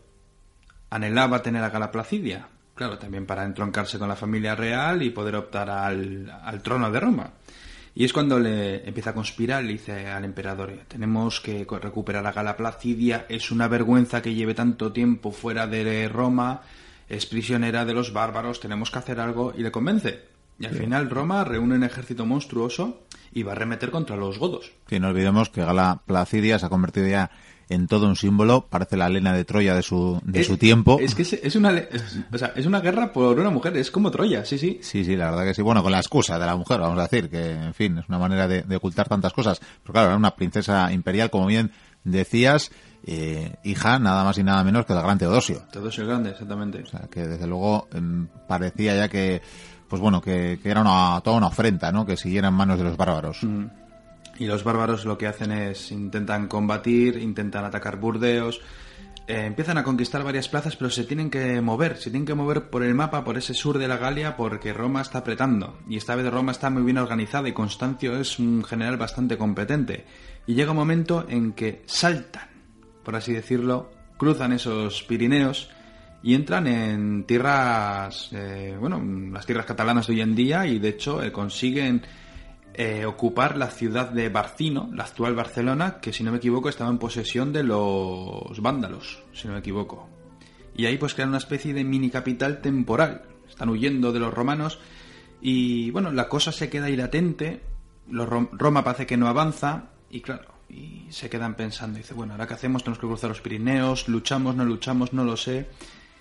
anhelaba 0.90 1.42
tener 1.42 1.64
a 1.64 1.70
Gala 1.70 1.90
Placidia. 1.90 2.46
Claro, 2.80 2.96
también 2.96 3.26
para 3.26 3.44
entroncarse 3.44 3.98
con 3.98 4.08
la 4.08 4.16
familia 4.16 4.54
real 4.54 5.02
y 5.02 5.10
poder 5.10 5.36
optar 5.36 5.68
al, 5.68 6.32
al 6.42 6.62
trono 6.62 6.90
de 6.90 6.98
Roma. 6.98 7.30
Y 7.94 8.06
es 8.06 8.12
cuando 8.14 8.38
le 8.38 8.88
empieza 8.88 9.10
a 9.10 9.12
conspirar, 9.12 9.62
le 9.62 9.72
dice 9.72 10.08
al 10.08 10.24
emperador, 10.24 10.72
tenemos 10.88 11.42
que 11.42 11.66
recuperar 11.68 12.26
a 12.26 12.32
Gala 12.32 12.56
Placidia, 12.56 13.26
es 13.28 13.50
una 13.50 13.68
vergüenza 13.68 14.22
que 14.22 14.32
lleve 14.32 14.54
tanto 14.54 14.94
tiempo 14.94 15.30
fuera 15.30 15.66
de 15.66 16.08
Roma, 16.08 16.62
es 17.06 17.26
prisionera 17.26 17.84
de 17.84 17.92
los 17.92 18.14
bárbaros, 18.14 18.60
tenemos 18.60 18.90
que 18.90 18.98
hacer 18.98 19.20
algo, 19.20 19.52
y 19.54 19.62
le 19.62 19.70
convence. 19.70 20.30
Y 20.58 20.64
al 20.64 20.74
final 20.74 21.10
Roma 21.10 21.44
reúne 21.44 21.74
un 21.74 21.84
ejército 21.84 22.24
monstruoso 22.24 23.02
y 23.32 23.42
va 23.42 23.52
a 23.52 23.56
arremeter 23.56 23.90
contra 23.90 24.16
los 24.16 24.38
godos. 24.38 24.72
Sí, 24.88 24.98
no 24.98 25.08
olvidemos 25.08 25.50
que 25.50 25.64
Gala 25.64 26.00
Placidia 26.06 26.58
se 26.58 26.64
ha 26.64 26.70
convertido 26.70 27.08
ya 27.08 27.30
en 27.70 27.86
todo 27.86 28.06
un 28.06 28.16
símbolo, 28.16 28.66
parece 28.68 28.96
la 28.98 29.06
Elena 29.06 29.32
de 29.32 29.44
Troya 29.46 29.74
de 29.74 29.82
su, 29.82 30.20
de 30.24 30.40
Es- 30.40 30.46
su 30.46 30.58
tiempo. 30.58 30.98
Es 31.00 31.14
que 31.14 31.22
es, 31.22 31.32
es 31.32 31.56
una, 31.56 31.70
es- 31.78 32.18
o 32.30 32.36
sea, 32.36 32.52
es 32.54 32.66
una 32.66 32.80
guerra 32.80 33.12
por 33.12 33.38
una 33.40 33.48
mujer, 33.50 33.74
es 33.78 33.90
como 33.90 34.10
Troya, 34.10 34.44
sí, 34.44 34.58
sí. 34.58 34.80
Sí, 34.82 35.04
sí, 35.04 35.16
la 35.16 35.30
verdad 35.30 35.44
que 35.44 35.54
sí. 35.54 35.62
Bueno, 35.62 35.82
con 35.82 35.92
la 35.92 35.98
excusa 36.00 36.38
de 36.38 36.44
la 36.46 36.56
mujer, 36.56 36.80
vamos 36.80 36.98
a 36.98 37.02
decir, 37.08 37.30
que, 37.30 37.52
en 37.52 37.72
fin, 37.72 37.96
es 37.98 38.08
una 38.08 38.18
manera 38.18 38.46
de, 38.46 38.62
de 38.62 38.76
ocultar 38.76 39.08
tantas 39.08 39.32
cosas. 39.32 39.60
Pero 39.82 39.92
claro, 39.94 40.08
era 40.08 40.16
una 40.16 40.34
princesa 40.34 40.92
imperial, 40.92 41.30
como 41.30 41.46
bien 41.46 41.70
decías, 42.04 42.70
eh, 43.06 43.54
hija 43.64 43.98
nada 43.98 44.24
más 44.24 44.36
y 44.38 44.42
nada 44.42 44.62
menos 44.64 44.84
que 44.84 44.92
del 44.92 45.02
gran 45.02 45.18
Teodosio. 45.18 45.62
El 45.72 46.06
grande, 46.06 46.30
exactamente. 46.30 46.82
O 46.82 46.86
sea, 46.86 47.08
que 47.10 47.26
desde 47.26 47.46
luego 47.46 47.88
em, 47.94 48.26
parecía 48.48 48.94
ya 48.96 49.08
que, 49.08 49.40
pues 49.88 50.02
bueno, 50.02 50.20
que, 50.20 50.58
que 50.62 50.70
era 50.70 50.80
una, 50.80 51.20
toda 51.22 51.36
una 51.36 51.46
ofrenda, 51.46 51.92
¿no? 51.92 52.04
Que 52.04 52.16
siguiera 52.16 52.48
en 52.48 52.54
manos 52.54 52.78
de 52.78 52.84
los 52.84 52.96
bárbaros. 52.96 53.40
Y 54.40 54.46
los 54.46 54.64
bárbaros 54.64 55.04
lo 55.04 55.18
que 55.18 55.26
hacen 55.26 55.52
es 55.52 55.92
intentan 55.92 56.48
combatir, 56.48 57.18
intentan 57.18 57.62
atacar 57.66 57.98
Burdeos, 57.98 58.62
eh, 59.26 59.44
empiezan 59.44 59.76
a 59.76 59.84
conquistar 59.84 60.24
varias 60.24 60.48
plazas, 60.48 60.76
pero 60.76 60.88
se 60.88 61.04
tienen 61.04 61.28
que 61.28 61.60
mover, 61.60 61.98
se 61.98 62.10
tienen 62.10 62.24
que 62.24 62.32
mover 62.32 62.70
por 62.70 62.82
el 62.82 62.94
mapa, 62.94 63.22
por 63.22 63.36
ese 63.36 63.52
sur 63.52 63.76
de 63.76 63.86
la 63.86 63.98
Galia, 63.98 64.38
porque 64.38 64.72
Roma 64.72 65.02
está 65.02 65.18
apretando. 65.18 65.78
Y 65.86 65.98
esta 65.98 66.14
vez 66.14 66.32
Roma 66.32 66.52
está 66.52 66.70
muy 66.70 66.82
bien 66.82 66.96
organizada 66.96 67.50
y 67.50 67.52
Constancio 67.52 68.18
es 68.18 68.38
un 68.38 68.64
general 68.64 68.96
bastante 68.96 69.36
competente. 69.36 70.06
Y 70.46 70.54
llega 70.54 70.70
un 70.70 70.78
momento 70.78 71.26
en 71.28 71.52
que 71.52 71.82
saltan, 71.84 72.48
por 73.04 73.16
así 73.16 73.34
decirlo, 73.34 73.92
cruzan 74.16 74.54
esos 74.54 75.02
Pirineos 75.02 75.68
y 76.22 76.34
entran 76.34 76.66
en 76.66 77.24
tierras, 77.24 78.30
eh, 78.32 78.74
bueno, 78.80 79.02
las 79.30 79.44
tierras 79.44 79.66
catalanas 79.66 80.06
de 80.06 80.14
hoy 80.14 80.22
en 80.22 80.34
día 80.34 80.66
y 80.66 80.78
de 80.78 80.88
hecho 80.88 81.22
eh, 81.22 81.30
consiguen 81.30 82.02
eh, 82.82 83.04
ocupar 83.04 83.56
la 83.58 83.66
ciudad 83.68 84.08
de 84.08 84.30
Barcino, 84.30 84.88
la 84.94 85.04
actual 85.04 85.34
Barcelona, 85.34 85.98
que 86.00 86.14
si 86.14 86.24
no 86.24 86.30
me 86.32 86.38
equivoco 86.38 86.68
estaba 86.70 86.88
en 86.90 86.96
posesión 86.98 87.52
de 87.52 87.62
los 87.62 88.58
vándalos, 88.60 89.22
si 89.34 89.46
no 89.48 89.52
me 89.52 89.58
equivoco. 89.60 90.08
Y 90.74 90.86
ahí 90.86 90.96
pues 90.96 91.12
crean 91.12 91.28
una 91.28 91.38
especie 91.38 91.74
de 91.74 91.84
mini 91.84 92.08
capital 92.08 92.60
temporal. 92.62 93.22
Están 93.48 93.68
huyendo 93.68 94.12
de 94.12 94.20
los 94.20 94.32
romanos 94.32 94.78
y 95.42 95.90
bueno, 95.90 96.10
la 96.10 96.28
cosa 96.28 96.52
se 96.52 96.70
queda 96.70 96.86
ahí 96.86 96.96
latente. 96.96 97.60
Los 98.08 98.26
Rom- 98.28 98.48
Roma 98.52 98.82
parece 98.82 99.06
que 99.06 99.16
no 99.18 99.28
avanza 99.28 99.90
y 100.10 100.20
claro, 100.22 100.48
se 101.10 101.28
quedan 101.28 101.56
pensando. 101.56 101.98
Dice, 101.98 102.14
bueno, 102.14 102.32
ahora 102.32 102.46
qué 102.46 102.54
hacemos, 102.54 102.82
tenemos 102.82 102.98
que 102.98 103.06
cruzar 103.08 103.28
los 103.28 103.42
Pirineos, 103.42 104.08
luchamos, 104.08 104.54
no 104.56 104.64
luchamos, 104.64 105.12
no 105.12 105.24
lo 105.24 105.36
sé. 105.36 105.68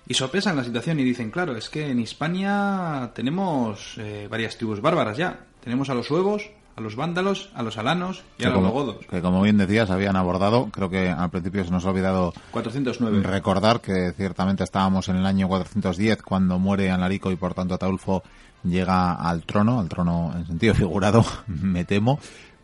Y 0.07 0.15
sopesan 0.15 0.57
la 0.57 0.63
situación 0.65 0.99
y 0.99 1.03
dicen, 1.03 1.31
claro, 1.31 1.55
es 1.55 1.69
que 1.69 1.89
en 1.89 1.99
Hispania 1.99 3.11
tenemos 3.15 3.95
eh, 3.97 4.27
varias 4.29 4.57
tribus 4.57 4.81
bárbaras 4.81 5.15
ya. 5.15 5.45
Tenemos 5.63 5.89
a 5.89 5.93
los 5.93 6.07
suevos, 6.07 6.49
a 6.79 6.81
los 6.81 6.95
vándalos, 6.95 7.49
a 7.53 7.61
los 7.61 7.77
alanos 7.77 8.23
y 8.37 8.43
a 8.43 8.47
Que 8.47 8.53
los 8.53 8.55
como, 8.55 8.71
godos. 8.71 9.05
que 9.05 9.21
como 9.21 9.41
bien 9.41 9.57
decías, 9.57 9.89
habían 9.89 10.15
abordado, 10.15 10.69
creo 10.71 10.89
que 10.89 11.09
al 11.09 11.29
principio 11.29 11.65
se 11.65 11.71
nos 11.71 11.85
ha 11.85 11.89
olvidado 11.89 12.33
409. 12.51 13.21
recordar 13.23 13.81
que 13.81 14.13
ciertamente 14.15 14.63
estábamos 14.63 15.09
en 15.09 15.17
el 15.17 15.25
año 15.25 15.49
410 15.49 16.23
cuando 16.23 16.57
muere 16.57 16.89
Anarico 16.89 17.31
y 17.31 17.35
por 17.35 17.53
tanto 17.53 17.75
Ataulfo 17.75 18.23
llega 18.63 19.13
al 19.13 19.43
trono, 19.43 19.79
al 19.79 19.89
trono 19.89 20.31
en 20.35 20.47
sentido 20.47 20.73
figurado, 20.75 21.25
me 21.47 21.83
temo, 21.83 22.17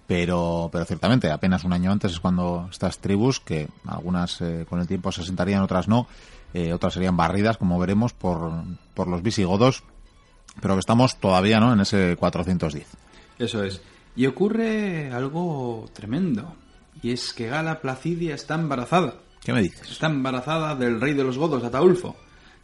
pero, 0.07 0.69
pero 0.71 0.85
ciertamente 0.85 1.29
apenas 1.29 1.65
un 1.65 1.73
año 1.73 1.91
antes 1.91 2.13
es 2.13 2.19
cuando 2.21 2.69
estas 2.71 2.99
tribus, 2.99 3.41
que 3.41 3.67
algunas 3.85 4.39
eh, 4.39 4.65
con 4.69 4.79
el 4.79 4.87
tiempo 4.87 5.11
se 5.11 5.21
asentarían, 5.21 5.61
otras 5.61 5.89
no, 5.89 6.07
eh, 6.53 6.71
otras 6.71 6.93
serían 6.93 7.17
barridas, 7.17 7.57
como 7.57 7.77
veremos, 7.79 8.13
por, 8.13 8.49
por 8.93 9.09
los 9.09 9.21
visigodos, 9.21 9.83
pero 10.61 10.75
que 10.75 10.79
estamos 10.79 11.17
todavía 11.17 11.59
¿no? 11.59 11.73
en 11.73 11.81
ese 11.81 12.15
410. 12.17 12.87
Eso 13.39 13.61
es. 13.61 13.81
Y 14.15 14.25
ocurre 14.25 15.11
algo 15.11 15.89
tremendo. 15.93 16.55
Y 17.01 17.11
es 17.11 17.33
que 17.33 17.47
Gala 17.47 17.81
Placidia 17.81 18.35
está 18.35 18.55
embarazada. 18.55 19.15
¿Qué 19.43 19.53
me 19.53 19.61
dices? 19.61 19.91
Está 19.91 20.07
embarazada 20.07 20.75
del 20.75 20.99
rey 20.99 21.13
de 21.13 21.23
los 21.23 21.37
godos, 21.37 21.63
Ataulfo. 21.63 22.15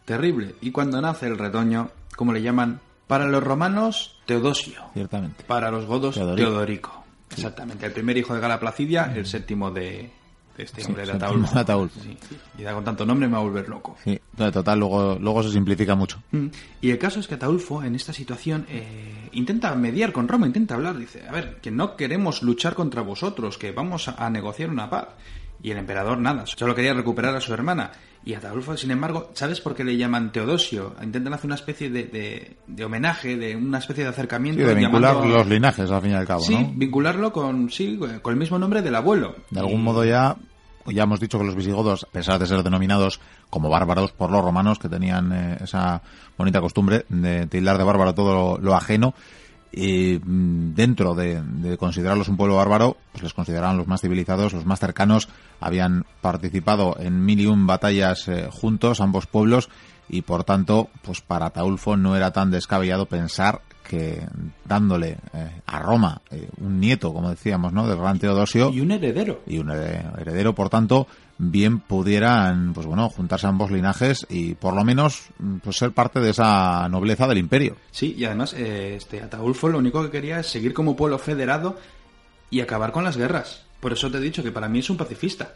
Terrible. 0.04 0.56
Y 0.60 0.70
cuando 0.70 1.00
nace 1.00 1.26
el 1.26 1.38
retoño, 1.38 1.90
como 2.16 2.32
le 2.32 2.42
llaman, 2.42 2.80
para 3.06 3.26
los 3.26 3.42
romanos, 3.42 4.18
Teodosio. 4.26 4.82
Ciertamente. 4.94 5.44
Para 5.44 5.70
los 5.70 5.86
godos, 5.86 6.14
Teodorico. 6.14 6.48
Teodorico. 6.48 7.04
Exactamente. 7.30 7.86
El 7.86 7.92
primer 7.92 8.16
hijo 8.16 8.34
de 8.34 8.40
Gala 8.40 8.58
Placidia, 8.58 9.12
el 9.14 9.26
séptimo 9.26 9.70
de, 9.70 10.10
este 10.58 10.82
Sí, 10.82 10.88
hombre 10.88 11.06
de 11.06 11.12
Ataulfo. 11.12 11.58
Ataulfo. 11.58 12.00
Sí. 12.00 12.16
Y 12.58 12.62
da 12.62 12.74
con 12.74 12.84
tanto 12.84 13.06
nombre 13.06 13.28
me 13.28 13.34
va 13.34 13.40
a 13.40 13.42
volver 13.42 13.68
loco. 13.68 13.96
Sí, 14.02 14.18
total, 14.36 14.78
luego, 14.78 15.18
luego 15.20 15.42
se 15.42 15.50
simplifica 15.50 15.94
mucho. 15.94 16.22
Mm. 16.30 16.46
Y 16.80 16.90
el 16.90 16.98
caso 16.98 17.20
es 17.20 17.28
que 17.28 17.34
Ataulfo, 17.34 17.82
en 17.82 17.94
esta 17.94 18.12
situación, 18.12 18.66
eh, 18.68 19.28
intenta 19.32 19.74
mediar 19.74 20.12
con 20.12 20.28
Roma, 20.28 20.46
intenta 20.46 20.74
hablar. 20.74 20.96
Dice, 20.96 21.26
a 21.28 21.32
ver, 21.32 21.58
que 21.60 21.70
no 21.70 21.96
queremos 21.96 22.42
luchar 22.42 22.74
contra 22.74 23.02
vosotros, 23.02 23.58
que 23.58 23.72
vamos 23.72 24.08
a, 24.08 24.24
a 24.24 24.30
negociar 24.30 24.70
una 24.70 24.88
paz. 24.88 25.08
Y 25.62 25.70
el 25.70 25.78
emperador 25.78 26.18
nada, 26.18 26.44
solo 26.46 26.74
quería 26.74 26.92
recuperar 26.92 27.36
a 27.36 27.40
su 27.40 27.54
hermana. 27.54 27.92
Y 28.24 28.34
Ataulfo, 28.34 28.76
sin 28.76 28.92
embargo, 28.92 29.30
¿sabes 29.34 29.60
por 29.60 29.74
qué 29.74 29.82
le 29.82 29.96
llaman 29.96 30.30
Teodosio? 30.30 30.94
Intentan 31.02 31.34
hacer 31.34 31.46
una 31.46 31.56
especie 31.56 31.90
de, 31.90 32.56
de, 32.66 32.84
homenaje, 32.84 33.36
de 33.36 33.56
una 33.56 33.78
especie 33.78 34.04
de 34.04 34.10
acercamiento. 34.10 34.64
de 34.64 34.74
vincular 34.74 35.26
los 35.26 35.46
linajes, 35.48 35.90
al 35.90 36.02
fin 36.02 36.12
y 36.12 36.14
al 36.14 36.26
cabo, 36.26 36.40
sí, 36.40 36.56
vincularlo 36.74 37.32
con, 37.32 37.68
sí, 37.70 37.98
con 38.22 38.32
el 38.32 38.38
mismo 38.38 38.58
nombre 38.60 38.80
del 38.80 38.94
abuelo. 38.94 39.34
De 39.50 39.58
algún 39.58 39.82
modo 39.82 40.04
ya, 40.04 40.36
ya 40.86 41.04
hemos 41.04 41.20
dicho 41.20 41.38
que 41.38 41.44
los 41.44 41.54
visigodos, 41.54 42.04
a 42.04 42.12
pesar 42.12 42.38
de 42.38 42.46
ser 42.46 42.62
denominados 42.62 43.20
como 43.50 43.68
bárbaros 43.68 44.12
por 44.12 44.30
los 44.30 44.42
romanos, 44.44 44.78
que 44.78 44.88
tenían 44.88 45.32
eh, 45.32 45.58
esa 45.62 46.02
bonita 46.36 46.60
costumbre 46.60 47.04
de 47.08 47.46
tildar 47.46 47.78
de 47.78 47.84
bárbaro 47.84 48.14
todo 48.14 48.58
lo 48.58 48.74
ajeno, 48.74 49.14
y 49.72 50.20
mm, 50.22 50.74
dentro 50.74 51.14
de, 51.14 51.76
considerarlos 51.78 52.28
un 52.28 52.36
pueblo 52.36 52.56
bárbaro, 52.56 52.96
pues 53.12 53.22
les 53.22 53.34
consideraban 53.34 53.78
los 53.78 53.86
más 53.86 54.00
civilizados, 54.00 54.52
los 54.52 54.66
más 54.66 54.80
cercanos, 54.80 55.28
habían 55.60 56.04
participado 56.20 56.96
en 56.98 57.24
mil 57.24 57.40
y 57.40 57.46
un 57.46 57.66
batallas 57.66 58.28
eh, 58.28 58.48
juntos, 58.50 59.00
ambos 59.00 59.26
pueblos, 59.26 59.70
y 60.08 60.22
por 60.22 60.44
tanto, 60.44 60.90
pues 61.02 61.22
para 61.22 61.50
Taulfo 61.50 61.96
no 61.96 62.16
era 62.16 62.32
tan 62.32 62.50
descabellado 62.50 63.06
pensar 63.06 63.62
que 63.82 64.26
dándole 64.64 65.18
eh, 65.34 65.60
a 65.66 65.78
Roma 65.80 66.20
eh, 66.30 66.48
un 66.60 66.80
nieto, 66.80 67.12
como 67.12 67.30
decíamos, 67.30 67.72
¿no? 67.72 67.86
del 67.86 67.98
gran 67.98 68.18
Teodosio. 68.18 68.70
Y 68.70 68.80
un 68.80 68.92
heredero. 68.92 69.42
Y 69.46 69.58
un 69.58 69.70
heredero, 69.70 70.54
por 70.54 70.68
tanto, 70.68 71.06
bien 71.38 71.80
pudieran, 71.80 72.72
pues 72.72 72.86
bueno, 72.86 73.08
juntarse 73.08 73.46
ambos 73.46 73.70
linajes 73.70 74.26
y 74.28 74.54
por 74.54 74.74
lo 74.74 74.84
menos 74.84 75.24
pues 75.62 75.76
ser 75.76 75.92
parte 75.92 76.20
de 76.20 76.30
esa 76.30 76.88
nobleza 76.88 77.26
del 77.26 77.38
imperio. 77.38 77.76
Sí, 77.90 78.14
y 78.16 78.24
además 78.24 78.54
eh, 78.54 78.94
este 78.96 79.20
Ataulfo 79.20 79.68
lo 79.68 79.78
único 79.78 80.02
que 80.04 80.10
quería 80.10 80.40
es 80.40 80.46
seguir 80.46 80.72
como 80.72 80.94
pueblo 80.94 81.18
federado 81.18 81.76
y 82.50 82.60
acabar 82.60 82.92
con 82.92 83.04
las 83.04 83.16
guerras. 83.16 83.64
Por 83.80 83.92
eso 83.92 84.10
te 84.10 84.18
he 84.18 84.20
dicho 84.20 84.42
que 84.42 84.52
para 84.52 84.68
mí 84.68 84.78
es 84.78 84.90
un 84.90 84.96
pacifista. 84.96 85.54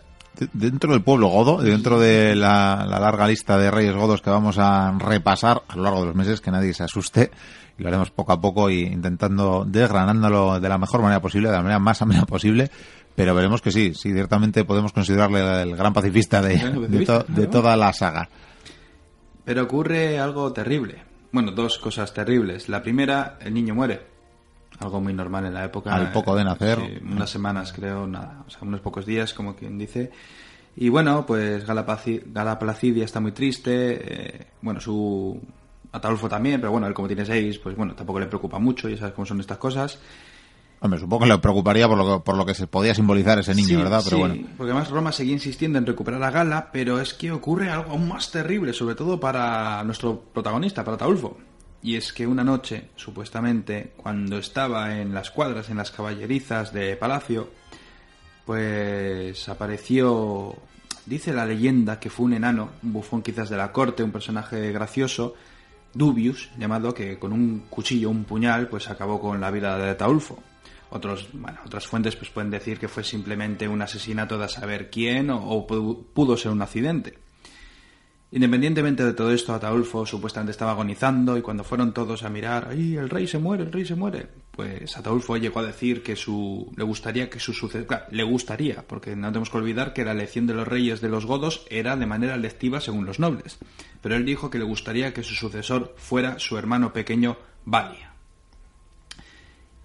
Dentro 0.53 0.93
del 0.93 1.03
pueblo 1.03 1.29
godo, 1.29 1.63
dentro 1.63 1.99
de 1.99 2.37
la, 2.37 2.87
larga 2.89 3.27
lista 3.27 3.57
de 3.57 3.71
reyes 3.71 3.95
godos 3.95 4.21
que 4.21 4.31
vamos 4.31 4.59
a 4.59 4.97
repasar 4.99 5.63
a 5.69 5.77
lo 5.77 5.83
largo 5.83 6.01
de 6.01 6.07
los 6.07 6.15
meses, 6.15 6.41
que 6.41 6.51
nadie 6.51 6.75
se 6.75 6.85
asuste, 6.85 7.31
y 7.79 7.83
lo 7.83 7.89
haremos 7.89 8.11
poco 8.11 8.33
a 8.33 8.41
poco 8.41 8.69
y 8.71 8.83
intentando 8.83 9.65
desgranándolo 9.67 10.61
de 10.61 10.69
la 10.69 10.79
mejor 10.79 11.01
manera 11.01 11.21
posible, 11.21 11.49
de 11.49 11.55
la 11.55 11.63
manera 11.63 11.79
más 11.79 12.03
amena 12.03 12.27
posible, 12.27 12.71
pero 13.15 13.35
veremos 13.35 13.63
que 13.63 13.73
sí, 13.73 13.95
sí, 13.95 14.13
ciertamente 14.13 14.65
podemos 14.65 14.93
considerarle 14.93 15.63
el 15.63 15.75
gran 15.75 15.95
pacifista 15.95 16.43
de, 16.43 16.59
de, 16.89 17.47
toda 17.47 17.77
la 17.77 17.93
saga. 17.95 18.29
Pero 19.45 19.63
ocurre 19.63 20.19
algo 20.19 20.53
terrible. 20.53 21.03
Bueno, 21.33 21.53
dos 21.53 21.79
cosas 21.79 22.13
terribles. 22.13 22.69
La 22.69 22.83
primera, 22.83 23.39
el 23.41 23.55
niño 23.55 23.75
muere. 23.75 24.16
Algo 24.81 25.01
muy 25.01 25.15
normal 25.15 25.47
en 25.47 25.55
la 25.55 25.65
época. 25.65 25.95
Al 25.95 26.13
poco 26.13 26.37
de 26.37 26.45
nacer. 26.45 27.01
unas 27.03 27.31
semanas, 27.31 27.73
creo, 27.73 28.07
nada. 28.07 28.45
O 28.47 28.51
sea, 28.51 28.61
unos 28.63 28.81
pocos 28.81 29.07
días, 29.07 29.33
como 29.33 29.55
quien 29.55 29.79
dice. 29.79 30.11
Y 30.77 30.91
bueno, 30.91 31.25
pues 31.25 31.65
Gala 31.65 32.59
Placidia 32.59 33.05
está 33.05 33.21
muy 33.21 33.33
triste. 33.33 33.71
Eh, 34.01 34.47
bueno, 34.61 34.79
su 34.81 35.41
Ataulfo 35.93 36.29
también, 36.29 36.61
pero 36.61 36.73
bueno, 36.73 36.87
él 36.87 36.95
como 36.95 37.09
tiene 37.09 37.25
seis, 37.25 37.59
pues 37.59 37.75
bueno, 37.77 37.95
tampoco 37.95 38.21
le 38.21 38.27
preocupa 38.27 38.59
mucho, 38.59 38.89
ya 38.89 38.99
sabes 38.99 39.15
cómo 39.15 39.27
son 39.27 39.41
estas 39.41 39.59
cosas. 39.59 39.99
Hombre, 40.81 41.01
supongo 41.01 41.25
que 41.25 41.33
le 41.33 41.39
preocuparía 41.39 41.89
por 41.89 41.97
lo 41.97 42.19
que, 42.19 42.25
por 42.25 42.37
lo 42.37 42.45
que 42.45 42.55
se 42.55 42.67
podía 42.67 42.95
simbolizar 42.95 43.39
ese 43.39 43.55
niño, 43.55 43.79
¿verdad? 43.79 44.03
Pero 44.05 44.31
sí, 44.31 44.47
porque 44.59 44.73
además 44.73 44.91
Roma 44.91 45.11
seguía 45.11 45.33
insistiendo 45.33 45.79
en 45.79 45.87
recuperar 45.87 46.23
a 46.23 46.31
Gala, 46.31 46.71
pero 46.71 47.01
es 47.01 47.15
que 47.15 47.33
ocurre 47.33 47.71
algo 47.71 47.93
aún 47.93 48.09
más 48.09 48.31
terrible, 48.31 48.75
sobre 48.75 48.95
todo 48.95 49.19
para 49.19 49.83
nuestro 49.85 50.21
protagonista, 50.21 50.85
para 50.85 50.99
Taulfo. 50.99 51.39
Y 51.87 51.95
es 51.95 52.13
que 52.13 52.27
una 52.27 52.43
noche, 52.43 52.89
supuestamente, 52.97 53.93
cuando 53.97 54.39
estaba 54.39 54.99
en 54.99 55.15
las 55.15 55.31
cuadras, 55.31 55.71
en 55.71 55.77
las 55.77 55.93
caballerizas 55.93 56.73
de 56.73 56.97
Palacio, 56.97 57.49
pues 58.45 59.49
apareció, 59.49 60.57
dice 61.07 61.33
la 61.33 61.47
leyenda 61.47 62.01
que 62.01 62.11
fue 62.11 62.27
un 62.27 62.33
enano, 62.33 62.71
un 62.83 62.93
bufón 62.93 63.23
quizás 63.23 63.51
de 63.51 63.57
la 63.57 63.71
corte, 63.71 64.03
un 64.03 64.11
personaje 64.11 64.73
gracioso, 64.73 65.35
Dubius, 65.95 66.51
llamado 66.59 66.93
que 66.93 67.21
con 67.21 67.33
un 67.33 67.67
cuchillo, 67.71 68.11
un 68.11 68.25
puñal, 68.25 68.67
pues 68.67 68.91
acabó 68.91 69.21
con 69.21 69.41
la 69.41 69.53
vida 69.53 69.79
de 69.79 69.95
Taulfo. 69.95 70.43
Otros, 70.91 71.29
bueno, 71.35 71.61
otras 71.65 71.87
fuentes 71.87 72.17
pues 72.17 72.33
pueden 72.33 72.51
decir 72.51 72.81
que 72.81 72.89
fue 72.89 73.05
simplemente 73.05 73.69
un 73.69 73.81
asesinato 73.81 74.37
de 74.39 74.49
saber 74.49 74.91
quién 74.91 75.31
o, 75.31 75.65
pudo 75.69 76.37
ser 76.37 76.51
un 76.51 76.63
accidente. 76.63 77.26
Independientemente 78.33 79.05
de 79.05 79.13
todo 79.13 79.31
esto, 79.31 79.55
Ataulfo 79.55 80.05
supuestamente 80.05 80.51
estaba 80.51 80.73
agonizando 80.73 81.39
y 81.39 81.43
cuando 81.43 81.63
fueron 81.63 81.95
todos 81.95 82.25
a 82.25 82.29
mirar, 82.29 82.69
¡ay, 82.71 82.97
el 82.97 83.09
rey 83.09 83.29
se 83.29 83.39
muere, 83.39 83.63
el 83.63 83.73
rey 83.73 83.87
se 83.87 83.95
muere! 83.95 84.27
Pues 84.51 84.97
Ataulfo 84.97 85.37
llegó 85.37 85.61
a 85.61 85.67
decir 85.67 86.03
que 86.03 86.17
su, 86.17 86.73
le 86.77 86.83
gustaría 86.83 87.31
que 87.31 87.39
su 87.39 87.53
sucesor, 87.53 88.07
le 88.11 88.23
gustaría, 88.25 88.85
porque 88.87 89.15
no 89.15 89.29
tenemos 89.29 89.51
que 89.51 89.59
olvidar 89.59 89.93
que 89.93 90.05
la 90.05 90.11
elección 90.11 90.49
de 90.49 90.55
los 90.55 90.67
reyes 90.67 91.01
de 91.01 91.09
los 91.09 91.25
godos 91.25 91.67
era 91.71 91.97
de 91.97 92.07
manera 92.07 92.35
electiva 92.35 92.81
según 92.81 93.07
los 93.07 93.21
nobles, 93.21 93.59
pero 94.03 94.17
él 94.17 94.25
dijo 94.25 94.51
que 94.51 94.59
le 94.59 94.65
gustaría 94.65 95.15
que 95.15 95.23
su 95.23 95.35
sucesor 95.35 95.95
fuera 95.97 96.41
su 96.41 96.59
hermano 96.59 96.93
pequeño 96.93 97.37
Valia. 97.65 98.13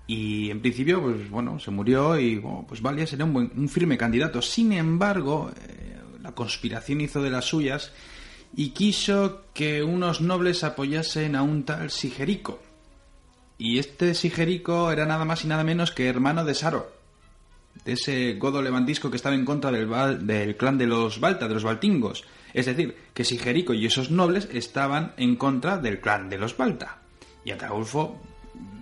Y 0.07 0.50
en 0.50 0.62
principio, 0.62 1.01
pues 1.01 1.29
bueno, 1.29 1.60
se 1.60 1.69
murió 1.69 2.19
y 2.19 2.41
pues 2.67 2.81
Valia 2.81 3.05
sería 3.05 3.24
un, 3.24 3.51
un 3.55 3.69
firme 3.69 3.98
candidato. 3.98 4.41
Sin 4.41 4.74
embargo, 4.74 5.51
eh, 5.55 5.98
la 6.21 6.33
conspiración 6.33 7.00
hizo 7.00 7.21
de 7.21 7.29
las 7.29 7.45
suyas 7.45 7.93
y 8.55 8.70
quiso 8.70 9.41
que 9.53 9.84
unos 9.84 10.22
nobles 10.22 10.63
apoyasen 10.63 11.36
a 11.36 11.43
un 11.43 11.63
tal 11.63 11.89
Sigerico. 11.89 12.60
Y 13.58 13.79
este 13.79 14.13
Sigerico 14.13 14.91
era 14.91 15.05
nada 15.05 15.25
más 15.25 15.46
y 15.46 15.48
nada 15.48 15.63
menos 15.63 15.91
que 15.91 16.08
hermano 16.08 16.43
de 16.46 16.55
Saro, 16.55 16.91
de 17.86 17.93
ese 17.93 18.34
godo 18.34 18.62
levantisco 18.62 19.10
que 19.10 19.17
estaba 19.17 19.36
en 19.36 19.46
contra 19.46 19.72
del, 19.72 20.25
del 20.25 20.58
clan 20.58 20.77
de 20.77 20.88
los 20.88 21.20
Balta, 21.20 21.48
de 21.48 21.53
los 21.53 21.63
Baltingos. 21.63 22.25
Es 22.53 22.65
decir, 22.65 22.98
que 23.13 23.24
Sigerico 23.24 23.74
y 23.74 23.86
esos 23.86 24.12
nobles 24.12 24.50
estaban 24.51 25.13
en 25.17 25.36
contra 25.36 25.77
del 25.77 26.01
clan 26.01 26.29
de 26.29 26.38
los 26.38 26.58
Balta. 26.58 26.98
Y 27.46 27.51
Ataulfo 27.51 28.20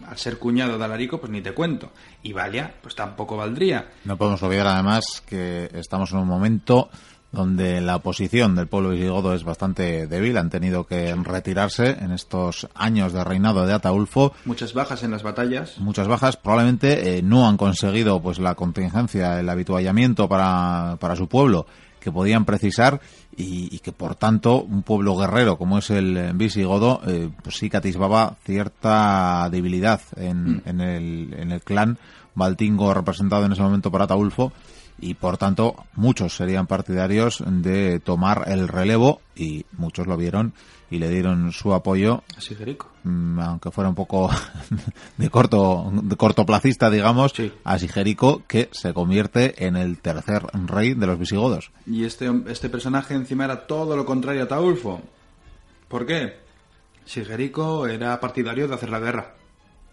al 0.08 0.18
ser 0.18 0.40
cuñado 0.40 0.78
de 0.78 0.84
Alarico, 0.84 1.20
pues 1.20 1.32
ni 1.32 1.42
te 1.42 1.54
cuento. 1.54 1.92
Y 2.24 2.34
Valia, 2.34 2.74
pues 2.82 2.96
tampoco 2.96 3.38
valdría. 3.38 3.92
No 4.06 4.18
podemos 4.18 4.42
olvidar 4.42 4.68
además 4.68 5.22
que 5.26 5.70
estamos 5.74 6.12
en 6.12 6.18
un 6.18 6.28
momento 6.28 6.90
donde 7.32 7.80
la 7.80 8.00
posición 8.00 8.56
del 8.56 8.68
pueblo 8.68 8.90
visigodo 8.90 9.34
es 9.34 9.44
bastante 9.44 10.08
débil, 10.08 10.38
han 10.38 10.50
tenido 10.50 10.86
que 10.86 11.14
retirarse 11.16 11.92
en 12.00 12.12
estos 12.12 12.68
años 12.74 13.14
de 13.14 13.24
reinado 13.24 13.66
de 13.66 13.74
Ataulfo. 13.74 14.34
Muchas 14.46 14.74
bajas 14.74 15.04
en 15.04 15.12
las 15.12 15.22
batallas. 15.22 15.78
Muchas 15.80 16.08
bajas, 16.08 16.38
probablemente 16.38 17.18
eh, 17.18 17.22
no 17.22 17.48
han 17.48 17.58
conseguido 17.58 18.22
pues 18.22 18.40
la 18.40 18.56
contingencia, 18.56 19.40
el 19.40 19.50
habituallamiento 19.50 20.28
para, 20.28 20.98
para 21.00 21.16
su 21.16 21.28
pueblo 21.28 21.68
que 22.00 22.12
podían 22.12 22.46
precisar 22.46 23.02
y, 23.36 23.80
que 23.80 23.92
por 23.92 24.16
tanto 24.16 24.62
un 24.62 24.84
pueblo 24.84 25.16
guerrero 25.18 25.58
como 25.58 25.78
es 25.78 25.90
el 25.90 26.32
visigodo 26.34 27.02
eh, 27.06 27.30
pues 27.44 27.58
sí 27.58 27.70
que 27.70 27.78
atisbaba 27.78 28.38
cierta 28.46 29.50
debilidad 29.52 30.02
en, 30.16 30.56
mm. 30.56 30.62
en, 30.66 30.82
el, 30.82 31.34
en 31.38 31.52
el 31.52 31.62
clan 31.62 31.98
baltingo 32.36 32.94
representado 32.94 33.46
en 33.46 33.52
ese 33.52 33.62
momento 33.62 33.92
por 33.92 34.02
Ataulfo 34.02 34.52
y 35.02 35.14
por 35.14 35.38
tanto 35.38 35.76
muchos 35.96 36.36
serían 36.36 36.68
partidarios 36.68 37.44
de 37.46 38.00
tomar 38.00 38.46
el 38.48 38.68
relevo 38.68 39.22
y 39.36 39.66
muchos 39.78 40.08
lo 40.08 40.18
vieron 40.18 40.54
y 40.92 40.98
le 40.98 41.10
dieron 41.10 41.52
su 41.52 41.74
apoyo 41.74 42.24
a 42.36 42.42
Sigerico 42.42 42.90
mm, 43.04 43.40
aunque 43.40 43.72
fuera 43.72 43.90
un 43.90 43.96
poco 43.96 44.30
de 45.18 45.30
corto 45.30 45.92
de 45.94 46.16
cortoplacista 46.16 46.90
digamos 46.90 47.34
a 47.64 47.80
Sigerico 47.80 48.44
que 48.48 48.70
se 48.72 48.94
convierte 48.94 49.66
en 49.66 49.76
el 49.76 50.00
tercer 50.00 50.44
rey 50.66 50.94
de 50.94 51.08
los 51.08 51.20
visigodos. 51.20 51.72
Y 51.86 52.06
este 52.06 52.30
este 52.48 52.70
personaje 52.70 53.14
encima 53.14 53.46
era 53.46 53.68
todo 53.68 53.96
lo 53.96 54.06
contrario 54.06 54.44
a 54.44 54.48
Taulfo. 54.48 55.02
¿por 55.88 56.06
qué? 56.06 56.38
Sigerico 57.06 57.88
era 57.88 58.20
partidario 58.20 58.68
de 58.68 58.76
hacer 58.76 58.90
la 58.90 59.00
guerra 59.00 59.36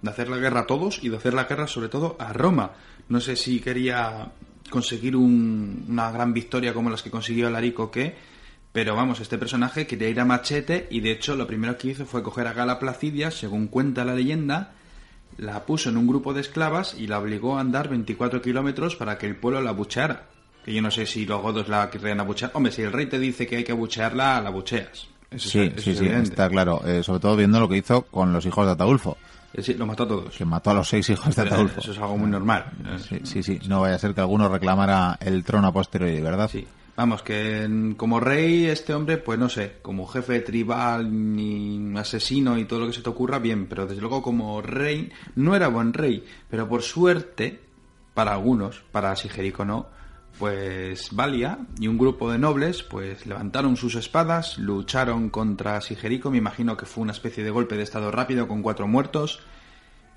de 0.02 0.10
hacer 0.10 0.28
la 0.28 0.36
guerra 0.36 0.60
a 0.60 0.66
todos 0.66 1.02
y 1.02 1.08
de 1.08 1.16
hacer 1.16 1.34
la 1.34 1.44
guerra 1.44 1.66
sobre 1.66 1.88
todo 1.88 2.16
a 2.18 2.32
Roma. 2.32 2.72
No 3.08 3.20
sé 3.20 3.36
si 3.36 3.60
quería 3.60 4.30
conseguir 4.70 5.16
una 5.16 6.10
gran 6.10 6.32
victoria 6.32 6.74
como 6.74 6.90
las 6.90 7.02
que 7.02 7.10
consiguió 7.10 7.46
Alarico 7.46 7.90
que 7.90 8.36
pero 8.76 8.94
vamos, 8.94 9.20
este 9.20 9.38
personaje 9.38 9.86
quería 9.86 10.10
ir 10.10 10.20
a 10.20 10.26
machete 10.26 10.86
y 10.90 11.00
de 11.00 11.10
hecho 11.10 11.34
lo 11.34 11.46
primero 11.46 11.78
que 11.78 11.88
hizo 11.88 12.04
fue 12.04 12.22
coger 12.22 12.46
a 12.46 12.52
Gala 12.52 12.78
Placidia, 12.78 13.30
según 13.30 13.68
cuenta 13.68 14.04
la 14.04 14.14
leyenda, 14.14 14.74
la 15.38 15.64
puso 15.64 15.88
en 15.88 15.96
un 15.96 16.06
grupo 16.06 16.34
de 16.34 16.42
esclavas 16.42 16.94
y 16.94 17.06
la 17.06 17.18
obligó 17.18 17.56
a 17.56 17.62
andar 17.62 17.88
24 17.88 18.42
kilómetros 18.42 18.94
para 18.94 19.16
que 19.16 19.28
el 19.28 19.36
pueblo 19.36 19.62
la 19.62 19.70
abucheara. 19.70 20.26
Que 20.62 20.74
yo 20.74 20.82
no 20.82 20.90
sé 20.90 21.06
si 21.06 21.24
los 21.24 21.40
godos 21.40 21.68
la 21.68 21.88
querrían 21.88 22.20
abuchear. 22.20 22.50
Hombre, 22.52 22.70
si 22.70 22.82
el 22.82 22.92
rey 22.92 23.06
te 23.06 23.18
dice 23.18 23.46
que 23.46 23.56
hay 23.56 23.64
que 23.64 23.72
abuchearla, 23.72 24.42
la 24.42 24.48
abucheas. 24.50 25.08
sí, 25.38 25.72
sí, 25.78 25.96
sí, 25.96 26.06
está 26.08 26.50
claro. 26.50 26.82
Eh, 26.84 27.02
sobre 27.02 27.20
todo 27.20 27.34
viendo 27.34 27.58
lo 27.58 27.70
que 27.70 27.78
hizo 27.78 28.02
con 28.02 28.34
los 28.34 28.44
hijos 28.44 28.66
de 28.66 28.72
Ataulfo. 28.72 29.16
Sí, 29.58 29.74
lo 29.74 29.86
mató 29.86 30.04
a 30.04 30.08
todos. 30.08 30.36
Que 30.36 30.44
mató 30.44 30.70
a 30.70 30.74
los 30.74 30.88
seis 30.88 31.08
hijos 31.10 31.34
de 31.34 31.42
Ataulfo. 31.42 31.80
Eso 31.80 31.92
es 31.92 31.98
algo 31.98 32.16
muy 32.16 32.30
normal. 32.30 32.66
Sí, 32.98 33.20
sí, 33.24 33.42
sí. 33.42 33.60
No 33.68 33.80
vaya 33.80 33.96
a 33.96 33.98
ser 33.98 34.14
que 34.14 34.20
alguno 34.20 34.48
reclamara 34.48 35.16
el 35.20 35.44
trono 35.44 35.68
a 35.68 35.72
posteriori, 35.72 36.20
¿verdad? 36.20 36.50
Sí. 36.50 36.66
Vamos, 36.96 37.22
que 37.22 37.94
como 37.98 38.20
rey 38.20 38.64
este 38.66 38.94
hombre, 38.94 39.18
pues 39.18 39.38
no 39.38 39.50
sé, 39.50 39.76
como 39.82 40.06
jefe 40.06 40.40
tribal 40.40 41.34
ni 41.36 41.94
asesino 41.98 42.56
y 42.56 42.64
todo 42.64 42.80
lo 42.80 42.86
que 42.86 42.94
se 42.94 43.02
te 43.02 43.10
ocurra, 43.10 43.38
bien, 43.38 43.66
pero 43.66 43.86
desde 43.86 44.00
luego 44.00 44.22
como 44.22 44.62
rey 44.62 45.12
no 45.34 45.54
era 45.54 45.68
buen 45.68 45.92
rey, 45.92 46.24
pero 46.48 46.66
por 46.66 46.82
suerte, 46.82 47.60
para 48.14 48.32
algunos, 48.32 48.82
para 48.92 49.14
Sigerico 49.14 49.66
no, 49.66 49.88
pues 50.38 51.14
Valia 51.14 51.58
y 51.78 51.86
un 51.86 51.98
grupo 51.98 52.30
de 52.30 52.38
nobles 52.38 52.82
pues 52.82 53.26
levantaron 53.26 53.76
sus 53.76 53.94
espadas, 53.94 54.56
lucharon 54.56 55.28
contra 55.28 55.82
Sigerico, 55.82 56.30
me 56.30 56.38
imagino 56.38 56.78
que 56.78 56.86
fue 56.86 57.02
una 57.02 57.12
especie 57.12 57.44
de 57.44 57.50
golpe 57.50 57.76
de 57.76 57.82
estado 57.82 58.10
rápido 58.10 58.48
con 58.48 58.62
cuatro 58.62 58.86
muertos 58.86 59.40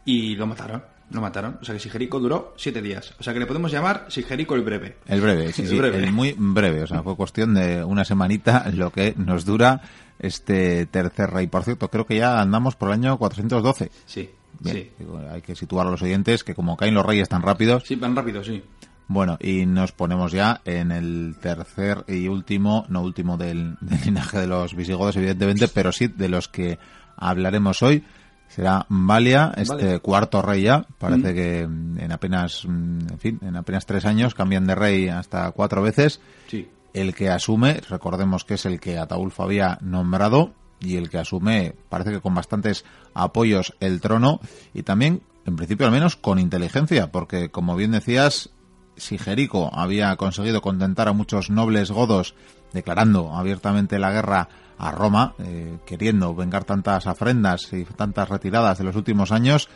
y 0.10 0.36
lo 0.36 0.48
mataron. 0.48 0.84
Lo 1.12 1.22
mataron. 1.22 1.58
O 1.62 1.66
sea 1.66 1.74
que 1.74 1.80
Sigerico 1.80 2.20
duró 2.20 2.54
siete 2.56 2.82
días. 2.82 3.14
O 3.20 3.24
sea 3.24 3.34
que 3.34 3.40
le 3.40 3.48
podemos 3.48 3.72
llamar 3.72 4.06
Sigerico 4.10 4.54
el 4.56 4.62
breve. 4.62 4.98
El 5.08 5.22
breve, 5.22 5.52
sí, 5.54 5.64
El 5.64 5.68
sí, 5.70 5.78
breve. 5.78 5.98
el 6.04 6.12
muy 6.12 6.36
breve. 6.38 6.84
O 6.84 6.88
sea, 6.88 7.02
fue 7.02 7.16
cuestión 7.16 7.56
de 7.56 7.84
una 7.84 8.06
semanita 8.06 8.70
lo 8.74 8.92
que 8.92 9.14
nos 9.18 9.44
dura 9.44 9.82
este 10.20 10.86
tercer 10.86 11.32
rey. 11.32 11.48
Por 11.48 11.64
cierto, 11.64 11.88
creo 11.90 12.06
que 12.06 12.18
ya 12.18 12.40
andamos 12.40 12.76
por 12.76 12.90
el 12.90 12.94
año 12.96 13.18
412. 13.18 13.90
Sí, 14.06 14.30
Bien, 14.60 14.76
sí. 14.76 14.92
digo, 15.00 15.20
hay 15.32 15.42
que 15.42 15.56
situar 15.56 15.88
a 15.88 15.90
los 15.92 16.02
oyentes 16.04 16.44
que 16.44 16.54
como 16.54 16.78
caen 16.78 16.94
los 16.94 17.06
reyes 17.06 17.30
tan 17.30 17.42
rápidos, 17.42 17.84
Sí, 17.88 17.96
van 17.96 18.16
rápido, 18.16 18.44
sí. 18.44 18.62
Bueno, 19.08 19.38
y 19.42 19.66
nos 19.66 19.92
ponemos 19.92 20.32
ya 20.32 20.62
en 20.66 20.92
el 20.92 21.38
tercer 21.42 22.04
y 22.08 22.28
último, 22.28 22.86
no 22.90 23.02
último 23.02 23.38
del, 23.38 23.78
del 23.82 24.02
linaje 24.06 24.38
de 24.42 24.48
los 24.48 24.76
visigodos, 24.76 25.16
evidentemente, 25.16 25.68
pero 25.70 25.92
sí 25.92 26.08
de 26.08 26.30
los 26.30 26.48
que 26.48 26.78
hablaremos 27.18 27.82
hoy. 27.82 28.04
Será 28.50 28.86
Valia, 28.90 29.54
este 29.58 30.00
cuarto 30.00 30.42
rey 30.42 30.64
ya. 30.64 30.86
Parece 30.98 31.34
que 31.34 31.68
mm, 31.68 32.00
en 32.00 32.12
apenas, 32.12 32.66
en 32.66 33.20
fin, 33.20 33.40
en 33.42 33.56
apenas 33.56 33.86
tres 33.86 34.06
años 34.06 34.34
cambian 34.34 34.66
de 34.66 34.76
rey 34.76 35.08
hasta 35.08 35.52
cuatro 35.52 35.82
veces. 35.82 36.20
Sí. 36.48 36.68
El 36.94 37.14
que 37.14 37.30
asume, 37.30 37.82
recordemos 37.88 38.44
que 38.44 38.56
es 38.56 38.66
el 38.66 38.80
que 38.80 38.98
Ataulfo 38.98 39.44
había 39.44 39.78
nombrado, 39.82 40.54
y 40.80 40.96
el 40.96 41.10
que 41.10 41.18
asume, 41.18 41.76
parece 41.90 42.12
que 42.12 42.22
con 42.22 42.34
bastantes 42.34 42.86
apoyos, 43.14 43.76
el 43.80 44.02
trono, 44.02 44.40
y 44.74 44.84
también, 44.84 45.22
en 45.46 45.56
principio 45.56 45.86
al 45.86 45.92
menos, 45.92 46.16
con 46.16 46.40
inteligencia, 46.40 47.12
porque 47.12 47.50
como 47.50 47.76
bien 47.76 47.92
decías, 47.92 48.50
Sigerico 48.96 49.70
había 49.74 50.16
conseguido 50.16 50.62
contentar 50.62 51.08
a 51.08 51.14
muchos 51.14 51.50
nobles 51.50 51.92
godos, 51.92 52.36
declarando 52.74 53.36
abiertamente 53.36 54.00
la 54.00 54.12
guerra 54.12 54.50
a 54.78 54.92
Roma, 54.92 55.36
eh, 55.40 55.78
queriendo 55.86 56.34
vengar 56.34 56.64
tantas 56.64 57.06
afrendas 57.06 57.72
y 57.74 57.84
tantas 57.84 58.30
retiradas 58.30 58.78
de 58.78 58.86
los 58.86 58.96
últimos 58.96 59.32
años, 59.32 59.70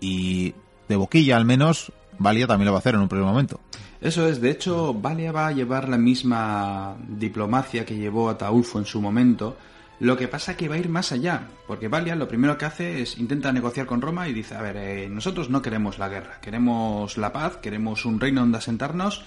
y 0.00 0.54
de 0.88 0.96
boquilla 0.96 1.36
al 1.36 1.44
menos, 1.44 1.92
Valia 2.18 2.46
también 2.46 2.66
lo 2.66 2.72
va 2.72 2.78
a 2.78 2.80
hacer 2.80 2.94
en 2.94 3.00
un 3.00 3.08
primer 3.08 3.26
momento. 3.26 3.60
Eso 4.00 4.26
es, 4.26 4.40
de 4.40 4.50
hecho, 4.50 4.94
Valia 4.94 5.32
va 5.32 5.48
a 5.48 5.52
llevar 5.52 5.88
la 5.88 5.98
misma 5.98 6.96
diplomacia 7.08 7.84
que 7.84 7.96
llevó 7.96 8.30
Ataulfo 8.30 8.78
en 8.78 8.84
su 8.84 9.00
momento. 9.00 9.56
Lo 10.00 10.16
que 10.16 10.26
pasa 10.26 10.56
que 10.56 10.68
va 10.68 10.74
a 10.74 10.78
ir 10.78 10.88
más 10.88 11.12
allá, 11.12 11.46
porque 11.68 11.86
Valia 11.86 12.16
lo 12.16 12.26
primero 12.26 12.58
que 12.58 12.64
hace 12.64 13.02
es 13.02 13.18
intenta 13.18 13.52
negociar 13.52 13.86
con 13.86 14.00
Roma 14.00 14.28
y 14.28 14.32
dice, 14.32 14.56
a 14.56 14.62
ver, 14.62 14.76
eh, 14.76 15.08
nosotros 15.08 15.50
no 15.50 15.62
queremos 15.62 15.98
la 15.98 16.08
guerra, 16.08 16.40
queremos 16.40 17.16
la 17.16 17.32
paz, 17.32 17.58
queremos 17.58 18.04
un 18.04 18.18
reino 18.18 18.40
donde 18.40 18.58
asentarnos 18.58 19.24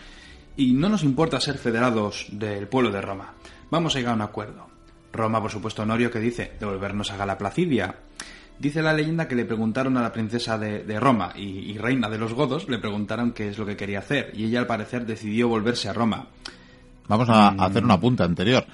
y 0.57 0.73
no 0.73 0.89
nos 0.89 1.03
importa 1.03 1.39
ser 1.39 1.57
federados 1.57 2.27
del 2.31 2.67
pueblo 2.67 2.91
de 2.91 3.01
Roma. 3.01 3.33
Vamos 3.69 3.95
a 3.95 3.99
llegar 3.99 4.13
a 4.13 4.15
un 4.15 4.21
acuerdo. 4.21 4.67
Roma, 5.11 5.41
por 5.41 5.51
supuesto, 5.51 5.83
Honorio, 5.83 6.11
que 6.11 6.19
dice 6.19 6.53
devolvernos 6.59 7.11
a 7.11 7.17
Gala 7.17 7.37
Placidia. 7.37 7.95
Dice 8.59 8.81
la 8.81 8.93
leyenda 8.93 9.27
que 9.27 9.35
le 9.35 9.45
preguntaron 9.45 9.97
a 9.97 10.01
la 10.01 10.13
princesa 10.13 10.57
de, 10.57 10.83
de 10.83 10.99
Roma 10.99 11.33
y, 11.35 11.71
y 11.71 11.77
reina 11.77 12.09
de 12.09 12.17
los 12.17 12.33
godos, 12.33 12.69
le 12.69 12.79
preguntaron 12.79 13.33
qué 13.33 13.49
es 13.49 13.57
lo 13.57 13.65
que 13.65 13.75
quería 13.75 13.99
hacer, 13.99 14.31
y 14.33 14.45
ella 14.45 14.59
al 14.59 14.67
parecer 14.67 15.05
decidió 15.05 15.49
volverse 15.49 15.89
a 15.89 15.93
Roma. 15.93 16.27
Vamos 17.07 17.29
a 17.29 17.49
a 17.49 17.65
hacer 17.65 17.83
una 17.83 17.99
punta 17.99 18.23
anterior. 18.23 18.65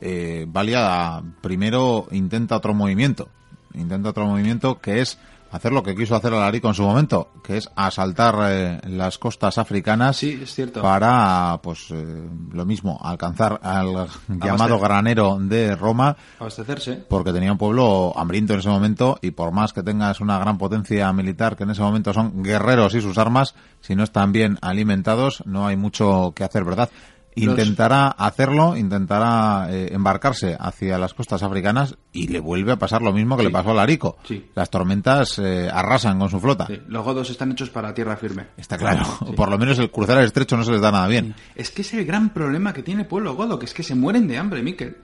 Eh, 0.00 0.46
Valia 0.48 1.22
primero 1.40 2.06
intenta 2.10 2.56
otro 2.56 2.74
movimiento. 2.74 3.28
Intenta 3.74 4.10
otro 4.10 4.26
movimiento 4.26 4.80
que 4.80 5.00
es 5.00 5.18
hacer 5.54 5.72
lo 5.72 5.82
que 5.84 5.94
quiso 5.94 6.16
hacer 6.16 6.34
Alarico 6.34 6.66
en 6.68 6.74
su 6.74 6.82
momento, 6.82 7.30
que 7.44 7.56
es 7.58 7.70
asaltar 7.76 8.34
eh, 8.50 8.80
las 8.88 9.18
costas 9.18 9.56
africanas 9.56 10.16
Sí, 10.16 10.40
es 10.42 10.52
cierto. 10.52 10.82
para, 10.82 11.60
pues, 11.62 11.90
eh, 11.92 12.28
lo 12.52 12.64
mismo, 12.66 12.98
alcanzar 13.00 13.60
al 13.62 14.08
llamado 14.28 14.80
granero 14.80 15.38
de 15.40 15.76
Roma, 15.76 16.16
Abastecerse. 16.40 17.04
porque 17.08 17.32
tenía 17.32 17.52
un 17.52 17.58
pueblo 17.58 18.12
hambriento 18.16 18.54
en 18.54 18.58
ese 18.58 18.68
momento 18.68 19.16
y 19.22 19.30
por 19.30 19.52
más 19.52 19.72
que 19.72 19.84
tengas 19.84 20.20
una 20.20 20.38
gran 20.40 20.58
potencia 20.58 21.12
militar, 21.12 21.56
que 21.56 21.62
en 21.62 21.70
ese 21.70 21.82
momento 21.82 22.12
son 22.12 22.42
guerreros 22.42 22.94
y 22.94 23.00
sus 23.00 23.16
armas, 23.16 23.54
si 23.80 23.94
no 23.94 24.02
están 24.02 24.32
bien 24.32 24.58
alimentados, 24.60 25.44
no 25.46 25.66
hay 25.68 25.76
mucho 25.76 26.32
que 26.34 26.42
hacer, 26.42 26.64
¿verdad? 26.64 26.90
Intentará 27.36 28.08
hacerlo, 28.08 28.76
intentará 28.76 29.68
eh, 29.70 29.88
embarcarse 29.92 30.56
hacia 30.58 30.98
las 30.98 31.14
costas 31.14 31.42
africanas 31.42 31.96
y 32.12 32.28
le 32.28 32.40
vuelve 32.40 32.72
a 32.72 32.76
pasar 32.76 33.02
lo 33.02 33.12
mismo 33.12 33.36
que 33.36 33.42
le 33.42 33.50
pasó 33.50 33.70
a 33.70 33.74
Larico. 33.74 34.16
Sí. 34.24 34.50
Las 34.54 34.70
tormentas 34.70 35.38
eh, 35.38 35.68
arrasan 35.72 36.18
con 36.18 36.30
su 36.30 36.40
flota. 36.40 36.66
Sí, 36.66 36.80
Los 36.88 37.04
godos 37.04 37.30
están 37.30 37.52
hechos 37.52 37.70
para 37.70 37.92
tierra 37.94 38.16
firme. 38.16 38.46
Está 38.56 38.78
claro. 38.78 39.04
Por 39.36 39.50
lo 39.50 39.58
menos 39.58 39.78
el 39.78 39.90
cruzar 39.90 40.18
el 40.18 40.26
estrecho 40.26 40.56
no 40.56 40.64
se 40.64 40.72
les 40.72 40.80
da 40.80 40.92
nada 40.92 41.08
bien. 41.08 41.34
Es 41.54 41.70
que 41.70 41.82
es 41.82 41.92
el 41.94 42.04
gran 42.04 42.30
problema 42.30 42.72
que 42.72 42.82
tiene 42.82 43.02
el 43.02 43.08
pueblo 43.08 43.34
godo, 43.34 43.58
que 43.58 43.66
es 43.66 43.74
que 43.74 43.82
se 43.82 43.94
mueren 43.94 44.28
de 44.28 44.38
hambre, 44.38 44.62
Miquel. 44.62 44.96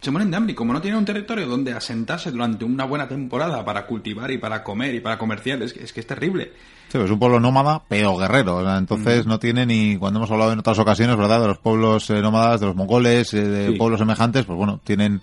Se 0.00 0.10
mueren 0.12 0.30
de 0.30 0.36
hambre 0.36 0.52
y 0.52 0.54
como 0.54 0.72
no 0.72 0.80
tienen 0.80 0.98
un 0.98 1.04
territorio 1.04 1.46
donde 1.46 1.72
asentarse 1.72 2.30
durante 2.30 2.64
una 2.64 2.84
buena 2.84 3.08
temporada 3.08 3.64
para 3.64 3.84
cultivar 3.86 4.30
y 4.30 4.38
para 4.38 4.62
comer 4.62 4.94
y 4.94 5.00
para 5.00 5.18
comerciar, 5.18 5.60
es 5.62 5.72
que 5.72 5.82
es, 5.82 5.92
que 5.92 6.00
es 6.00 6.06
terrible. 6.06 6.52
Sí, 6.88 6.98
es 6.98 7.10
un 7.10 7.18
pueblo 7.18 7.40
nómada, 7.40 7.82
pero 7.88 8.16
guerrero. 8.16 8.58
O 8.58 8.62
sea, 8.62 8.78
entonces 8.78 9.26
Mm. 9.26 9.28
no 9.28 9.38
tiene 9.40 9.66
ni, 9.66 9.96
cuando 9.96 10.20
hemos 10.20 10.30
hablado 10.30 10.52
en 10.52 10.60
otras 10.60 10.78
ocasiones, 10.78 11.16
¿verdad? 11.16 11.40
De 11.40 11.48
los 11.48 11.58
pueblos 11.58 12.08
eh, 12.10 12.22
nómadas, 12.22 12.60
de 12.60 12.66
los 12.66 12.76
mongoles, 12.76 13.34
eh, 13.34 13.42
de 13.42 13.72
Sí. 13.72 13.76
pueblos 13.76 13.98
semejantes, 13.98 14.44
pues 14.46 14.56
bueno, 14.56 14.80
tienen, 14.84 15.20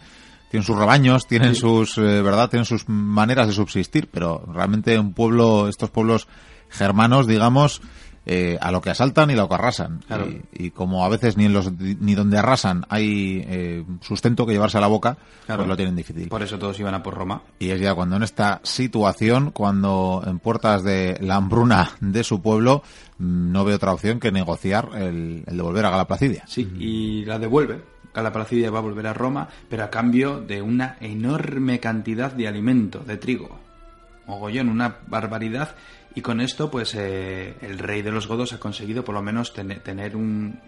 tienen 0.51 0.65
sus 0.65 0.77
rebaños, 0.77 1.25
tienen 1.25 1.55
sus, 1.55 1.97
eh, 1.97 2.21
¿verdad? 2.21 2.49
Tienen 2.49 2.65
sus 2.65 2.87
maneras 2.89 3.47
de 3.47 3.53
subsistir, 3.53 4.09
pero 4.11 4.43
realmente 4.53 4.99
un 4.99 5.13
pueblo, 5.13 5.67
estos 5.69 5.89
pueblos 5.89 6.27
germanos, 6.69 7.27
digamos, 7.27 7.81
eh, 8.25 8.57
a 8.61 8.71
lo 8.71 8.81
que 8.81 8.89
asaltan 8.89 9.29
y 9.31 9.35
lo 9.35 9.47
que 9.47 9.55
arrasan. 9.55 9.99
Claro. 10.07 10.27
Y, 10.27 10.65
y 10.65 10.71
como 10.71 11.05
a 11.05 11.09
veces 11.09 11.37
ni 11.37 11.45
en 11.45 11.53
los, 11.53 11.71
ni 11.73 12.15
donde 12.15 12.37
arrasan 12.37 12.85
hay 12.89 13.43
eh, 13.47 13.83
sustento 14.01 14.45
que 14.45 14.53
llevarse 14.53 14.77
a 14.77 14.81
la 14.81 14.87
boca, 14.87 15.17
Claro. 15.45 15.59
pues 15.61 15.69
lo 15.69 15.75
tienen 15.77 15.95
difícil. 15.95 16.27
Por 16.27 16.41
eso 16.41 16.57
todos 16.57 16.79
iban 16.79 16.93
a 16.95 17.03
por 17.03 17.13
Roma. 17.13 17.41
Y 17.59 17.69
es 17.69 17.79
ya 17.79 17.93
cuando 17.93 18.15
en 18.15 18.23
esta 18.23 18.59
situación, 18.63 19.51
cuando 19.51 20.23
en 20.25 20.39
puertas 20.39 20.83
de 20.83 21.17
la 21.21 21.35
hambruna 21.35 21.91
de 21.99 22.23
su 22.23 22.41
pueblo, 22.41 22.81
mm, 23.19 23.51
no 23.51 23.63
ve 23.63 23.75
otra 23.75 23.93
opción 23.93 24.19
que 24.19 24.31
negociar 24.31 24.89
el, 24.95 25.43
el 25.45 25.57
devolver 25.57 25.85
a 25.85 25.89
Gala 25.91 26.07
Placidia. 26.07 26.43
Sí, 26.47 26.67
y 26.79 27.25
la 27.25 27.37
devuelve. 27.39 27.81
Gala 28.13 28.31
Placidia 28.31 28.71
va 28.71 28.79
a 28.79 28.81
volver 28.81 29.07
a 29.07 29.13
Roma, 29.13 29.49
pero 29.69 29.83
a 29.83 29.89
cambio 29.89 30.39
de 30.39 30.61
una 30.61 30.95
enorme 31.01 31.79
cantidad 31.81 32.31
de 32.31 32.47
alimento, 32.47 32.99
de 32.99 33.17
trigo. 33.17 33.59
Mogollón, 34.27 34.69
una 34.69 34.97
barbaridad. 35.07 35.75
Y 36.15 36.21
con 36.21 36.39
esto, 36.39 36.71
pues 36.71 36.95
eh, 36.95 37.55
el 37.61 37.77
rey 37.77 38.01
de 38.01 38.11
los 38.11 38.27
godos 38.27 38.53
ha 38.53 38.59
conseguido 38.59 39.03
por 39.03 39.15
lo 39.15 39.21
menos 39.21 39.53
tener, 39.53 40.15
un- 40.15 40.59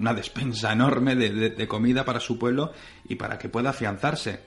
una 0.00 0.12
despensa 0.14 0.72
enorme 0.72 1.14
de, 1.16 1.68
comida 1.68 2.04
para 2.04 2.20
su 2.20 2.38
pueblo 2.38 2.72
y 3.08 3.14
para 3.14 3.38
que 3.38 3.48
pueda 3.48 3.70
afianzarse. 3.70 4.40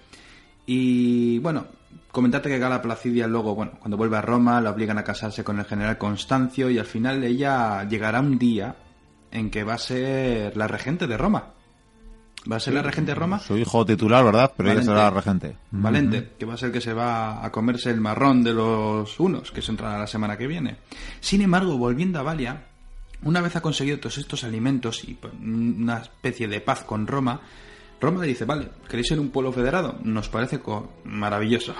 Y 0.65 1.39
bueno, 1.39 1.67
comentarte 2.11 2.49
que 2.49 2.59
Gala 2.59 2.81
Placidia 2.81 3.27
luego, 3.27 3.55
bueno, 3.55 3.73
cuando 3.79 3.97
vuelve 3.97 4.17
a 4.17 4.21
Roma, 4.21 4.61
la 4.61 4.71
obligan 4.71 4.97
a 4.97 5.03
casarse 5.03 5.43
con 5.43 5.59
el 5.59 5.65
general 5.65 5.97
Constancio 5.97 6.69
y 6.69 6.77
al 6.77 6.85
final 6.85 7.23
ella 7.23 7.83
llegará 7.87 8.19
un 8.19 8.37
día 8.37 8.75
en 9.31 9.49
que 9.49 9.63
va 9.63 9.75
a 9.75 9.77
ser 9.77 10.55
la 10.57 10.67
regente 10.67 11.07
de 11.07 11.17
Roma. 11.17 11.53
Va 12.49 12.55
a 12.55 12.59
ser 12.59 12.73
la 12.73 12.81
regente 12.81 13.11
de 13.11 13.15
Roma. 13.15 13.39
Su 13.39 13.57
hijo 13.57 13.85
titular, 13.85 14.23
¿verdad? 14.25 14.53
Pero 14.57 14.69
ella 14.69 14.79
Valente. 14.79 14.91
será 14.91 15.09
regente. 15.11 15.57
Valente, 15.71 16.31
que 16.39 16.45
va 16.45 16.55
a 16.55 16.57
ser 16.57 16.71
que 16.71 16.81
se 16.81 16.93
va 16.93 17.45
a 17.45 17.51
comerse 17.51 17.91
el 17.91 18.01
marrón 18.01 18.43
de 18.43 18.53
los 18.53 19.19
unos, 19.19 19.51
que 19.51 19.61
se 19.61 19.71
entrará 19.71 19.99
la 19.99 20.07
semana 20.07 20.37
que 20.37 20.47
viene. 20.47 20.77
Sin 21.19 21.41
embargo, 21.41 21.77
volviendo 21.77 22.19
a 22.19 22.23
Valia, 22.23 22.65
una 23.23 23.41
vez 23.41 23.55
ha 23.55 23.61
conseguido 23.61 23.99
todos 23.99 24.17
estos 24.17 24.43
alimentos 24.43 25.03
y 25.03 25.13
pues, 25.13 25.33
una 25.33 25.97
especie 25.97 26.47
de 26.47 26.61
paz 26.61 26.83
con 26.83 27.05
Roma, 27.05 27.41
Roma 27.99 28.21
le 28.21 28.27
dice, 28.27 28.45
vale, 28.45 28.69
¿queréis 28.89 29.09
ser 29.09 29.19
un 29.19 29.29
pueblo 29.29 29.51
federado? 29.51 29.99
Nos 30.03 30.27
parece 30.27 30.59
maravilloso. 31.03 31.75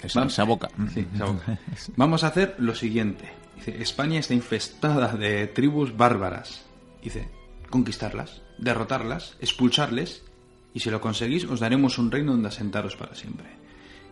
Esa, 0.00 0.44
boca. 0.44 0.68
Sí, 0.94 1.06
esa 1.14 1.24
boca. 1.26 1.58
Vamos 1.96 2.24
a 2.24 2.28
hacer 2.28 2.54
lo 2.58 2.74
siguiente. 2.74 3.28
Dice, 3.56 3.82
España 3.82 4.20
está 4.20 4.34
infestada 4.34 5.14
de 5.16 5.48
tribus 5.48 5.96
bárbaras. 5.96 6.64
Dice, 7.02 7.28
conquistarlas, 7.70 8.41
derrotarlas, 8.62 9.36
expulsarles, 9.40 10.22
y 10.74 10.80
si 10.80 10.90
lo 10.90 11.00
conseguís 11.00 11.44
os 11.44 11.60
daremos 11.60 11.98
un 11.98 12.10
reino 12.10 12.32
donde 12.32 12.48
asentaros 12.48 12.96
para 12.96 13.14
siempre. 13.14 13.46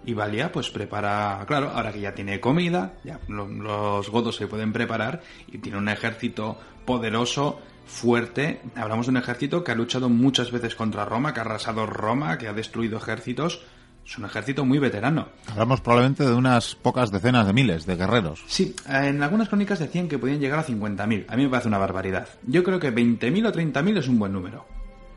Y 0.04 0.14
Valia 0.14 0.50
pues 0.50 0.70
prepara, 0.70 1.44
claro, 1.46 1.70
ahora 1.70 1.92
que 1.92 2.00
ya 2.00 2.14
tiene 2.14 2.40
comida, 2.40 2.94
ya 3.04 3.20
lo- 3.28 3.46
los 3.48 4.08
godos 4.10 4.36
se 4.36 4.46
pueden 4.46 4.72
preparar 4.72 5.22
y 5.48 5.58
tiene 5.58 5.78
un 5.78 5.88
ejército 5.88 6.58
poderoso, 6.86 7.60
fuerte. 7.86 8.60
Hablamos 8.76 9.06
de 9.06 9.10
un 9.10 9.16
ejército 9.18 9.62
que 9.62 9.72
ha 9.72 9.74
luchado 9.74 10.08
muchas 10.08 10.50
veces 10.50 10.74
contra 10.74 11.04
Roma, 11.04 11.34
que 11.34 11.40
ha 11.40 11.42
arrasado 11.42 11.86
Roma, 11.86 12.38
que 12.38 12.48
ha 12.48 12.52
destruido 12.52 12.98
ejércitos. 12.98 13.62
Es 14.06 14.18
un 14.18 14.24
ejército 14.24 14.64
muy 14.64 14.78
veterano. 14.78 15.28
Hablamos 15.52 15.80
probablemente 15.80 16.24
de 16.26 16.32
unas 16.34 16.74
pocas 16.74 17.12
decenas 17.12 17.46
de 17.46 17.52
miles 17.52 17.86
de 17.86 17.96
guerreros. 17.96 18.42
Sí, 18.46 18.74
en 18.88 19.22
algunas 19.22 19.48
crónicas 19.48 19.78
decían 19.78 20.08
que 20.08 20.18
podían 20.18 20.40
llegar 20.40 20.58
a 20.58 20.64
50.000. 20.66 21.26
A 21.28 21.36
mí 21.36 21.44
me 21.44 21.48
parece 21.48 21.68
una 21.68 21.78
barbaridad. 21.78 22.26
Yo 22.44 22.64
creo 22.64 22.80
que 22.80 22.92
20.000 22.92 23.46
o 23.46 23.52
30.000 23.52 23.98
es 23.98 24.08
un 24.08 24.18
buen 24.18 24.32
número. 24.32 24.66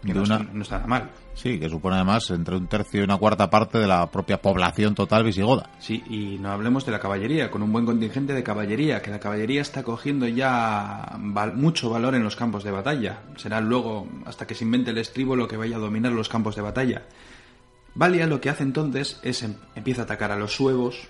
que 0.06 0.14
no, 0.14 0.22
está, 0.24 0.40
no 0.40 0.62
está 0.62 0.76
nada 0.76 0.88
mal. 0.88 1.10
Sí, 1.34 1.60
que 1.60 1.70
supone 1.70 1.96
además 1.96 2.30
entre 2.30 2.56
un 2.56 2.68
tercio 2.68 3.02
y 3.02 3.04
una 3.04 3.18
cuarta 3.18 3.50
parte 3.50 3.80
de 3.80 3.88
la 3.88 4.12
propia 4.12 4.40
población 4.40 4.94
total 4.94 5.24
visigoda. 5.24 5.72
Sí, 5.80 6.04
y 6.08 6.38
no 6.38 6.52
hablemos 6.52 6.86
de 6.86 6.92
la 6.92 7.00
caballería, 7.00 7.50
con 7.50 7.64
un 7.64 7.72
buen 7.74 7.86
contingente 7.88 8.34
de 8.34 8.44
caballería, 8.44 9.02
que 9.02 9.10
la 9.10 9.20
caballería 9.20 9.62
está 9.62 9.82
cogiendo 9.82 10.28
ya 10.28 11.16
val- 11.18 11.56
mucho 11.56 11.90
valor 11.90 12.14
en 12.14 12.24
los 12.24 12.36
campos 12.36 12.64
de 12.64 12.70
batalla. 12.70 13.22
Será 13.38 13.60
luego, 13.60 14.08
hasta 14.28 14.46
que 14.46 14.54
se 14.54 14.66
invente 14.66 14.92
el 14.92 15.00
estribo, 15.00 15.36
lo 15.36 15.48
que 15.48 15.58
vaya 15.58 15.78
a 15.78 15.80
dominar 15.80 16.12
los 16.12 16.30
campos 16.30 16.56
de 16.56 16.62
batalla. 16.62 17.02
Valia 17.96 18.26
lo 18.26 18.42
que 18.42 18.50
hace 18.50 18.64
entonces 18.64 19.20
es 19.24 19.44
em- 19.44 19.56
empieza 19.76 20.02
a 20.02 20.06
atacar 20.06 20.32
a 20.32 20.36
los 20.36 20.56
suevos. 20.56 21.08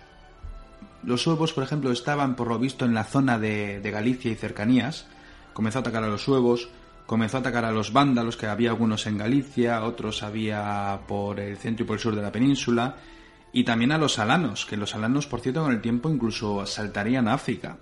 Los 1.04 1.22
suevos, 1.22 1.54
por 1.54 1.64
ejemplo, 1.64 1.92
estaban 1.92 2.36
por 2.36 2.48
lo 2.48 2.60
visto 2.60 2.86
en 2.86 2.94
la 2.94 3.04
zona 3.04 3.40
de, 3.40 3.80
Galicia 3.84 4.32
y 4.32 4.36
cercanías. 4.36 5.06
Comenzó 5.54 5.80
a 5.80 5.82
atacar 5.82 6.04
a 6.04 6.08
los 6.08 6.24
suevos, 6.24 6.70
comenzó 7.06 7.38
a 7.38 7.40
atacar 7.42 7.66
a 7.66 7.72
los 7.72 7.94
vándalos, 7.94 8.38
que 8.38 8.48
había 8.48 8.72
algunos 8.72 9.06
en 9.08 9.18
Galicia, 9.18 9.84
otros 9.84 10.24
había 10.24 11.02
por 11.08 11.40
el 11.40 11.58
centro 11.58 11.84
y 11.84 11.88
por 11.88 11.98
el 11.98 12.02
sur 12.02 12.16
de 12.16 12.22
la 12.22 12.32
península, 12.32 12.96
y 13.52 13.64
también 13.64 13.92
a 13.92 13.98
los 13.98 14.18
alanos, 14.18 14.66
que 14.66 14.78
los 14.78 14.96
alanos, 14.96 15.28
por 15.28 15.42
cierto, 15.42 15.62
con 15.62 15.72
el 15.72 15.82
tiempo 15.82 16.10
incluso 16.10 16.62
asaltarían 16.62 17.28
a 17.28 17.34
África. 17.34 17.78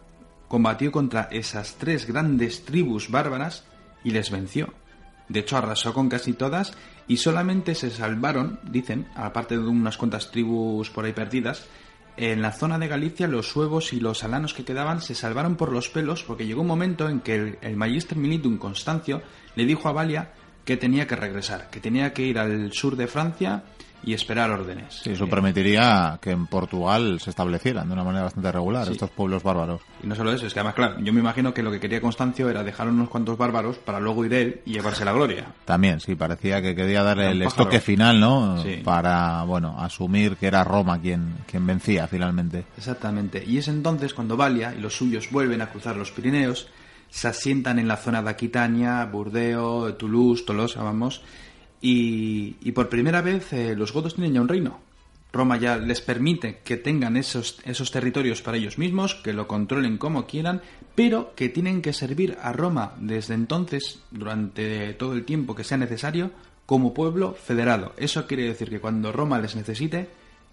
Combatió 0.48 0.92
contra 0.92 1.30
esas 1.32 1.76
tres 1.76 2.06
grandes 2.06 2.66
tribus 2.66 3.10
bárbaras 3.10 3.64
y 4.04 4.12
les 4.12 4.30
venció. 4.32 4.74
De 5.32 5.40
hecho, 5.40 5.56
arrasó 5.56 5.94
con 5.94 6.10
casi 6.10 6.34
todas 6.34 6.74
y 7.08 7.18
solamente 7.18 7.74
se 7.74 7.90
salvaron, 7.90 8.60
dicen, 8.64 9.08
aparte 9.16 9.58
de 9.58 9.66
unas 9.66 9.98
cuantas 9.98 10.30
tribus 10.30 10.90
por 10.90 11.06
ahí 11.06 11.14
perdidas, 11.14 11.68
en 12.18 12.42
la 12.42 12.52
zona 12.52 12.78
de 12.78 12.90
Galicia 12.90 13.28
los 13.30 13.48
suevos 13.48 13.94
y 13.94 14.02
los 14.02 14.26
alanos 14.26 14.54
que 14.54 14.66
quedaban 14.66 15.02
se 15.02 15.16
salvaron 15.16 15.56
por 15.56 15.72
los 15.72 15.88
pelos 15.88 16.24
porque 16.24 16.46
llegó 16.46 16.62
un 16.62 16.68
momento 16.68 17.08
en 17.08 17.22
que 17.22 17.36
el, 17.36 17.58
el 17.62 17.78
Magister 17.78 18.18
Militum 18.18 18.58
Constancio 18.58 19.22
le 19.56 19.66
dijo 19.66 19.88
a 19.88 19.94
Valia 19.94 20.34
que 20.66 20.76
tenía 20.76 21.08
que 21.08 21.16
regresar, 21.16 21.70
que 21.70 21.80
tenía 21.80 22.12
que 22.12 22.24
ir 22.24 22.38
al 22.38 22.74
sur 22.74 22.98
de 22.98 23.08
Francia 23.08 23.64
y 24.04 24.14
esperar 24.14 24.50
órdenes. 24.50 25.02
Sí, 25.04 25.12
eso 25.12 25.28
permitiría 25.28 26.18
que 26.22 26.32
en 26.32 26.48
Portugal 26.48 27.20
se 27.20 27.30
establecieran 27.30 27.88
de 27.88 27.94
una 27.94 28.04
manera 28.04 28.24
bastante 28.24 28.52
regular 28.52 28.86
Sí. 28.88 28.94
estos 28.94 29.10
pueblos 29.12 29.44
bárbaros. 29.44 29.82
Y 30.04 30.08
no 30.08 30.16
solo 30.16 30.34
eso, 30.34 30.48
es 30.48 30.54
que 30.54 30.60
además, 30.60 30.76
claro, 30.76 30.96
yo 31.00 31.14
me 31.14 31.20
imagino 31.20 31.54
que 31.54 31.62
lo 31.62 31.72
que 31.72 31.80
quería 31.80 32.02
Constancio 32.02 32.50
era 32.50 32.64
dejar 32.64 32.88
unos 32.90 33.10
cuantos 33.10 33.38
bárbaros 33.38 33.78
para 33.78 34.00
luego 34.00 34.26
ir 34.26 34.34
él 34.34 34.62
y 34.66 34.74
llevarse 34.74 35.06
la 35.06 35.12
gloria. 35.14 35.46
También, 35.66 36.00
sí, 36.00 36.16
parecía 36.16 36.62
que 36.62 36.74
quería 36.76 37.04
darle 37.04 37.30
el 37.32 37.44
pájaro. 37.44 37.50
estoque 37.50 37.80
final, 37.80 38.20
¿no? 38.20 38.62
Sí. 38.64 38.82
Para, 38.84 39.44
bueno, 39.44 39.76
asumir 39.80 40.36
que 40.38 40.48
era 40.48 40.64
Roma 40.64 41.00
quien, 41.00 41.36
quien 41.46 41.66
vencía 41.68 42.08
finalmente. 42.08 42.66
Exactamente. 42.78 43.44
Y 43.46 43.58
es 43.60 43.68
entonces 43.68 44.14
cuando 44.14 44.36
Valia 44.36 44.74
y 44.76 44.82
los 44.82 44.96
suyos 44.96 45.30
vuelven 45.32 45.62
a 45.62 45.68
cruzar 45.70 45.96
los 45.96 46.12
Pirineos, 46.12 46.68
se 47.10 47.28
asientan 47.28 47.78
en 47.78 47.88
la 47.88 47.98
zona 47.98 48.24
de 48.24 48.30
Aquitania, 48.30 49.04
Burdeos, 49.06 49.98
Toulouse, 49.98 50.46
Tolosa, 50.46 50.82
vamos, 50.82 51.22
y, 51.82 52.56
y 52.62 52.72
por 52.74 52.90
primera 52.90 53.22
vez 53.22 53.52
eh, 53.54 53.76
los 53.76 53.92
godos 53.94 54.16
tienen 54.16 54.34
ya 54.34 54.42
un 54.42 54.48
reino. 54.48 54.80
Roma 55.34 55.58
ya 55.58 55.78
les 55.78 56.02
permite 56.02 56.60
que 56.64 56.76
tengan 56.76 57.16
esos, 57.16 57.60
esos 57.64 57.90
territorios 57.90 58.42
para 58.42 58.58
ellos 58.58 58.78
mismos, 58.78 59.16
que 59.16 59.32
lo 59.32 59.48
controlen 59.48 59.98
como 59.98 60.26
quieran, 60.28 60.62
pero 60.94 61.34
que 61.36 61.48
tienen 61.48 61.82
que 61.82 61.94
servir 61.94 62.38
a 62.42 62.52
Roma 62.52 62.96
desde 63.00 63.34
entonces, 63.34 64.00
durante 64.12 64.94
todo 64.94 65.14
el 65.14 65.24
tiempo 65.24 65.56
que 65.56 65.64
sea 65.64 65.78
necesario, 65.78 66.32
como 66.66 66.94
pueblo 66.94 67.34
federado. 67.34 67.94
Eso 67.98 68.28
quiere 68.28 68.44
decir 68.44 68.70
que 68.70 68.82
cuando 68.82 69.14
Roma 69.14 69.40
les 69.40 69.56
necesite, 69.56 70.10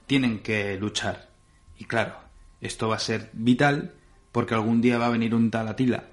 tienen 0.06 0.38
que 0.40 0.78
luchar. 0.78 1.28
Y 1.76 1.84
claro, 1.84 2.14
esto 2.60 2.88
va 2.88 2.96
a 2.96 3.00
ser 3.00 3.30
vital 3.32 3.92
porque 4.30 4.54
algún 4.54 4.80
día 4.80 4.98
va 4.98 5.06
a 5.06 5.10
venir 5.10 5.34
un 5.34 5.50
tal 5.50 5.66
Atila, 5.66 6.04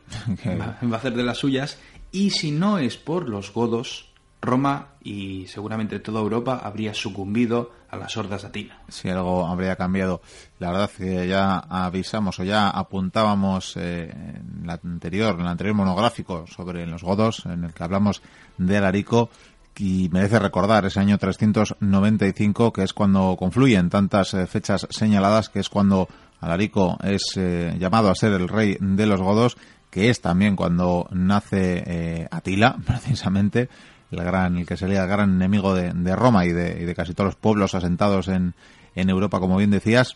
Que- 0.42 0.56
va, 0.58 0.80
va 0.84 0.96
a 0.96 0.98
hacer 0.98 1.14
de 1.14 1.24
las 1.24 1.38
suyas, 1.38 1.78
y 2.12 2.32
si 2.32 2.50
no 2.50 2.80
es 2.80 2.98
por 2.98 3.30
los 3.30 3.54
godos, 3.54 4.05
Roma 4.46 4.90
y 5.04 5.46
seguramente 5.48 6.00
toda 6.00 6.20
Europa 6.20 6.62
habría 6.64 6.94
sucumbido 6.94 7.72
a 7.90 7.98
las 7.98 8.18
hordas 8.18 8.44
Atila. 8.44 8.80
si 8.88 9.10
algo 9.10 9.46
habría 9.46 9.76
cambiado. 9.76 10.22
La 10.60 10.72
verdad 10.72 10.90
que 10.90 11.28
ya 11.28 11.60
avisamos 11.60 12.40
o 12.40 12.44
ya 12.44 12.70
apuntábamos 12.70 13.76
eh, 13.78 14.10
en 14.12 14.66
la 14.66 14.80
anterior, 14.84 15.36
en 15.36 15.42
el 15.42 15.48
anterior 15.48 15.76
monográfico 15.76 16.46
sobre 16.48 16.86
los 16.88 17.04
godos, 17.04 17.46
en 17.46 17.64
el 17.64 17.74
que 17.74 17.84
hablamos 17.84 18.22
de 18.58 18.78
Alarico, 18.78 19.30
y 19.78 20.10
merece 20.12 20.40
recordar 20.40 20.86
ese 20.86 21.00
año 21.02 21.18
395, 21.18 22.72
que 22.72 22.84
es 22.84 22.94
cuando 22.94 23.36
confluyen 23.38 23.90
tantas 23.90 24.34
eh, 24.34 24.48
fechas 24.48 24.88
señaladas, 24.90 25.50
que 25.50 25.60
es 25.60 25.70
cuando 25.70 26.08
Alarico 26.40 26.98
es 27.04 27.24
eh, 27.36 27.76
llamado 27.78 28.10
a 28.10 28.16
ser 28.16 28.34
el 28.34 28.48
rey 28.48 28.78
de 28.80 29.06
los 29.06 29.22
godos, 29.22 29.58
que 29.90 30.10
es 30.10 30.22
también 30.22 30.56
cuando 30.56 31.08
nace 31.12 32.28
Atila, 32.32 32.78
precisamente, 32.86 33.70
el 34.12 34.24
gran, 34.24 34.58
el 34.58 34.66
que 34.66 34.78
sería 34.78 35.04
el 35.04 35.10
gran 35.10 35.36
enemigo 35.36 35.74
de, 35.74 35.92
de 35.94 36.16
Roma 36.16 36.46
y 36.46 36.52
de, 36.52 36.86
de 36.86 36.96
casi 36.96 37.14
todos 37.14 37.30
los 37.30 37.36
pueblos 37.36 37.76
asentados 37.76 38.28
en, 38.28 38.54
en 38.96 39.10
Europa, 39.10 39.40
como 39.40 39.58
bien 39.58 39.72
decías, 39.72 40.16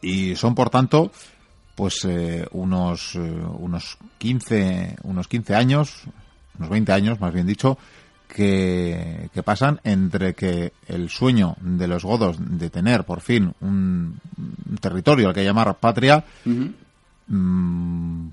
y 0.00 0.36
son 0.36 0.54
por 0.54 0.70
tanto 0.70 1.10
pues 1.74 2.04
eh, 2.04 2.44
unos 2.50 3.14
eh, 3.14 3.20
unos 3.20 3.98
15 4.18 4.96
unos 5.04 5.28
15 5.28 5.54
años 5.54 6.02
unos 6.58 6.70
20 6.70 6.92
años 6.92 7.20
más 7.20 7.32
bien 7.32 7.46
dicho 7.46 7.78
que, 8.26 9.30
que 9.32 9.42
pasan 9.44 9.80
entre 9.84 10.34
que 10.34 10.72
el 10.88 11.08
sueño 11.08 11.56
de 11.60 11.86
los 11.86 12.04
godos 12.04 12.36
de 12.40 12.68
tener 12.68 13.04
por 13.04 13.20
fin 13.20 13.54
un, 13.60 14.20
territorio 14.80 15.28
al 15.28 15.34
que 15.34 15.44
llamar 15.44 15.78
patria 15.78 16.24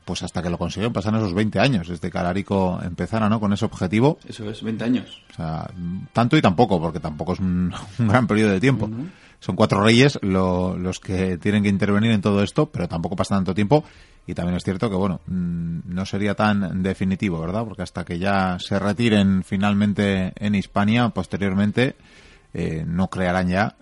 pues 0.06 0.24
hasta 0.24 0.42
que 0.42 0.50
lo 0.50 0.58
consiguieron 0.58 0.94
pasan 0.94 1.16
esos 1.16 1.34
20 1.34 1.60
años 1.60 1.88
desde 1.88 2.10
que 2.10 2.18
Alarico 2.18 2.80
empezara 2.82 3.28
¿no? 3.30 3.40
con 3.40 3.52
ese 3.54 3.66
objetivo 3.66 4.18
Eso 4.28 4.50
es, 4.50 4.64
20 4.64 4.84
años. 4.84 5.22
o 5.32 5.34
sea, 5.36 5.70
tanto 6.14 6.38
y 6.38 6.42
tampoco, 6.42 6.80
porque 6.80 7.00
tampoco 7.00 7.34
es 7.34 7.40
un, 7.40 7.74
un 8.00 8.08
gran 8.08 8.26
periodo 8.28 8.52
de 8.52 8.60
tiempo. 8.62 8.90
Son 9.42 9.56
cuatro 9.56 9.84
reyes 9.84 10.18
lo- 10.22 10.78
los 10.78 11.00
que 11.00 11.38
tienen 11.38 11.62
que 11.64 11.70
intervenir 11.70 12.12
en 12.12 12.22
todo 12.22 12.42
esto, 12.42 12.68
pero 12.68 12.88
tampoco 12.88 13.16
pasa 13.16 13.36
tanto 13.36 13.54
tiempo. 13.54 13.84
Y 14.28 14.34
también 14.34 14.56
es 14.56 14.64
cierto 14.64 14.90
que, 14.90 14.96
bueno, 14.96 15.20
mm, 15.28 15.80
no 15.86 16.06
sería 16.06 16.34
tan 16.34 16.82
definitivo, 16.82 17.40
¿verdad? 17.42 17.64
Porque 17.64 17.84
hasta 17.84 18.04
que 18.06 18.18
ya 18.18 18.58
se 18.60 18.80
retiren 18.80 19.44
finalmente 19.44 20.34
en 20.38 20.56
Hispania, 20.56 21.10
posteriormente, 21.10 21.96
eh, 22.54 22.86
no 22.88 23.10
crearán 23.10 23.50
ya 23.50 23.76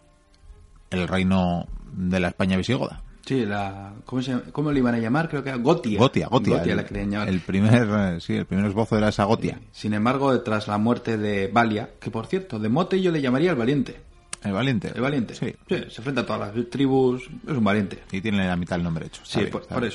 el 0.90 1.08
reino 1.08 1.66
de 1.94 2.20
la 2.20 2.28
España 2.30 2.58
visigoda. 2.58 3.02
Sí, 3.26 3.46
la, 3.46 3.94
¿cómo, 4.06 4.22
se 4.22 4.32
llama? 4.32 4.44
¿cómo 4.52 4.72
le 4.72 4.80
iban 4.80 4.96
a 4.96 5.00
llamar? 5.00 5.30
Creo 5.30 5.44
que 5.44 5.50
era 5.50 5.58
Gotia. 5.58 5.98
Gotia, 5.98 6.28
Gotia. 6.28 6.62
el, 6.62 6.76
la 6.76 6.86
querían 6.86 7.12
llamar. 7.12 7.30
el 7.30 7.40
primer, 7.40 7.88
eh, 7.90 8.18
sí, 8.20 8.36
el 8.36 8.46
primer 8.46 8.66
esbozo 8.66 8.98
era 8.98 9.10
esa 9.10 9.24
Gotia. 9.24 9.60
Sin 9.72 9.94
embargo, 9.94 10.42
tras 10.42 10.68
la 10.68 10.78
muerte 10.78 11.18
de 11.18 11.48
Valia, 11.48 11.92
que 12.02 12.12
por 12.12 12.26
cierto, 12.28 12.60
de 12.60 12.68
mote 12.68 13.02
yo 13.02 13.12
le 13.12 13.22
llamaría 13.22 13.52
el 13.52 13.56
valiente. 13.56 13.96
El 14.44 14.52
valiente. 14.52 14.92
El 14.94 15.02
valiente. 15.02 15.36
Sí. 15.36 15.56
se 15.70 15.76
enfrenta 15.78 16.22
a 16.22 16.26
todas 16.26 16.54
las 16.54 16.70
tribus, 16.70 17.24
es 17.48 17.54
un 17.58 17.64
valiente. 17.64 18.00
Y 18.12 18.20
tiene 18.20 18.46
la 18.46 18.58
mitad 18.58 18.76
del 18.76 18.84
nombre 18.84 19.06
hecho. 19.06 19.22
Está 19.24 19.34
Sí, 19.36 19.40
bien, 19.40 19.52
por, 19.52 19.80
bien. 19.80 19.94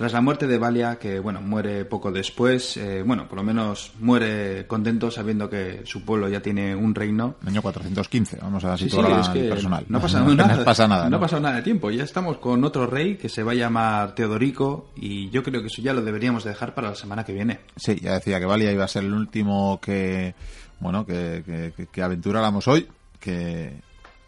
Tras 0.00 0.14
la 0.14 0.22
muerte 0.22 0.46
de 0.46 0.56
Valia, 0.56 0.98
que 0.98 1.18
bueno, 1.20 1.42
muere 1.42 1.84
poco 1.84 2.10
después, 2.10 2.74
eh, 2.78 3.02
bueno, 3.04 3.28
por 3.28 3.36
lo 3.36 3.44
menos 3.44 3.92
muere 4.00 4.66
contento 4.66 5.10
sabiendo 5.10 5.50
que 5.50 5.82
su 5.84 6.06
pueblo 6.06 6.26
ya 6.26 6.40
tiene 6.40 6.74
un 6.74 6.94
reino. 6.94 7.34
Año 7.46 7.60
415, 7.60 8.38
vamos 8.40 8.64
a 8.64 8.78
Sí, 8.78 8.84
sí, 8.84 8.90
situar 8.96 9.20
es 9.20 9.28
que 9.28 9.42
personal. 9.50 9.84
no 9.90 10.00
pasa 10.00 10.20
nada. 10.24 10.64
pasa 10.64 10.88
nada. 10.88 11.04
No 11.04 11.10
¿no? 11.10 11.16
ha 11.18 11.20
pasado 11.20 11.42
nada 11.42 11.56
de 11.56 11.60
tiempo. 11.62 11.90
Ya 11.90 12.04
estamos 12.04 12.38
con 12.38 12.64
otro 12.64 12.86
rey 12.86 13.16
que 13.16 13.28
se 13.28 13.42
va 13.42 13.52
a 13.52 13.56
llamar 13.56 14.14
Teodorico 14.14 14.88
y 14.96 15.28
yo 15.28 15.42
creo 15.42 15.60
que 15.60 15.66
eso 15.66 15.82
ya 15.82 15.92
lo 15.92 16.00
deberíamos 16.00 16.44
dejar 16.44 16.74
para 16.74 16.88
la 16.88 16.94
semana 16.94 17.22
que 17.26 17.34
viene. 17.34 17.60
Sí, 17.76 17.96
ya 18.00 18.14
decía 18.14 18.40
que 18.40 18.46
Valia 18.46 18.72
iba 18.72 18.84
a 18.84 18.88
ser 18.88 19.04
el 19.04 19.12
último 19.12 19.80
que, 19.82 20.34
bueno, 20.78 21.04
que, 21.04 21.72
que- 21.76 21.86
que 21.88 22.02
aventuráramos 22.02 22.66
hoy, 22.68 22.88
que 23.20 23.74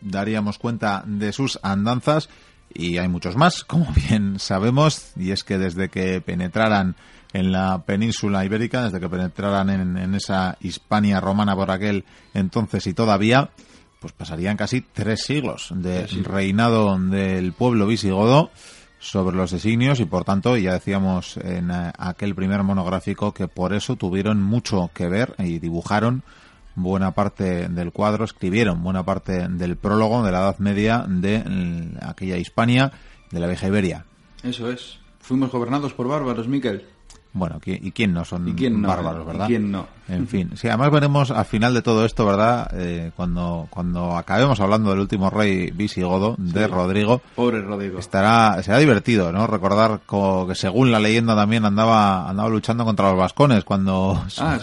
daríamos 0.02 0.58
cuenta 0.58 1.02
de 1.06 1.32
sus 1.32 1.58
andanzas 1.62 2.28
y 2.74 2.98
hay 2.98 3.08
muchos 3.08 3.36
más, 3.36 3.64
como 3.64 3.86
bien 4.08 4.38
sabemos, 4.38 5.12
y 5.16 5.30
es 5.30 5.44
que 5.44 5.58
desde 5.58 5.88
que 5.88 6.20
penetraran 6.20 6.96
en 7.32 7.52
la 7.52 7.82
península 7.84 8.44
ibérica, 8.44 8.84
desde 8.84 9.00
que 9.00 9.08
penetraran 9.08 9.70
en, 9.70 9.96
en 9.96 10.14
esa 10.14 10.56
Hispania 10.60 11.20
romana 11.20 11.56
por 11.56 11.70
aquel 11.70 12.04
entonces 12.34 12.86
y 12.86 12.94
todavía, 12.94 13.50
pues 14.00 14.12
pasarían 14.12 14.56
casi 14.56 14.80
tres 14.80 15.22
siglos 15.22 15.68
de 15.74 16.06
reinado 16.24 16.98
del 16.98 17.52
pueblo 17.52 17.86
visigodo 17.86 18.50
sobre 18.98 19.36
los 19.36 19.50
designios 19.50 20.00
y 20.00 20.04
por 20.04 20.24
tanto 20.24 20.56
ya 20.56 20.74
decíamos 20.74 21.36
en 21.36 21.70
eh, 21.70 21.92
aquel 21.98 22.34
primer 22.34 22.62
monográfico 22.62 23.32
que 23.32 23.48
por 23.48 23.72
eso 23.72 23.96
tuvieron 23.96 24.42
mucho 24.42 24.90
que 24.94 25.08
ver 25.08 25.34
y 25.38 25.58
dibujaron 25.58 26.22
buena 26.74 27.12
parte 27.12 27.68
del 27.68 27.92
cuadro, 27.92 28.24
escribieron 28.24 28.82
buena 28.82 29.04
parte 29.04 29.48
del 29.48 29.76
prólogo 29.76 30.22
de 30.22 30.32
la 30.32 30.40
Edad 30.40 30.58
Media 30.58 31.04
de 31.08 31.42
aquella 32.02 32.36
Hispania 32.36 32.92
de 33.30 33.40
la 33.40 33.46
vieja 33.46 33.66
Iberia. 33.66 34.04
Eso 34.42 34.70
es. 34.70 34.98
Fuimos 35.20 35.50
gobernados 35.50 35.92
por 35.94 36.08
bárbaros, 36.08 36.48
Miquel. 36.48 36.84
Bueno, 37.34 37.58
¿y 37.64 37.90
quién 37.92 38.12
no 38.12 38.24
son 38.24 38.52
quién 38.54 38.82
bárbaros, 38.82 39.26
verdad? 39.26 39.46
quién 39.46 39.70
no? 39.70 39.86
En 40.08 40.26
fin, 40.26 40.50
sí, 40.56 40.68
además 40.68 40.90
veremos 40.90 41.30
al 41.30 41.44
final 41.46 41.72
de 41.72 41.80
todo 41.80 42.04
esto, 42.04 42.26
¿verdad? 42.26 42.68
Eh, 42.74 43.12
cuando, 43.16 43.68
cuando 43.70 44.16
acabemos 44.16 44.60
hablando 44.60 44.90
del 44.90 44.98
último 44.98 45.30
rey 45.30 45.70
visigodo, 45.70 46.34
de 46.36 46.66
Rodrigo. 46.66 47.22
Pobre 47.34 47.62
Rodrigo. 47.62 47.98
Estará, 47.98 48.62
será 48.62 48.78
divertido, 48.78 49.32
¿no? 49.32 49.46
Recordar 49.46 50.00
que 50.06 50.54
según 50.54 50.90
la 50.90 50.98
leyenda 50.98 51.34
también 51.34 51.64
andaba, 51.64 52.28
andaba 52.28 52.48
luchando 52.50 52.84
contra 52.84 53.10
los 53.10 53.18
vascones 53.18 53.64
cuando, 53.64 54.22
ah, 54.38 54.58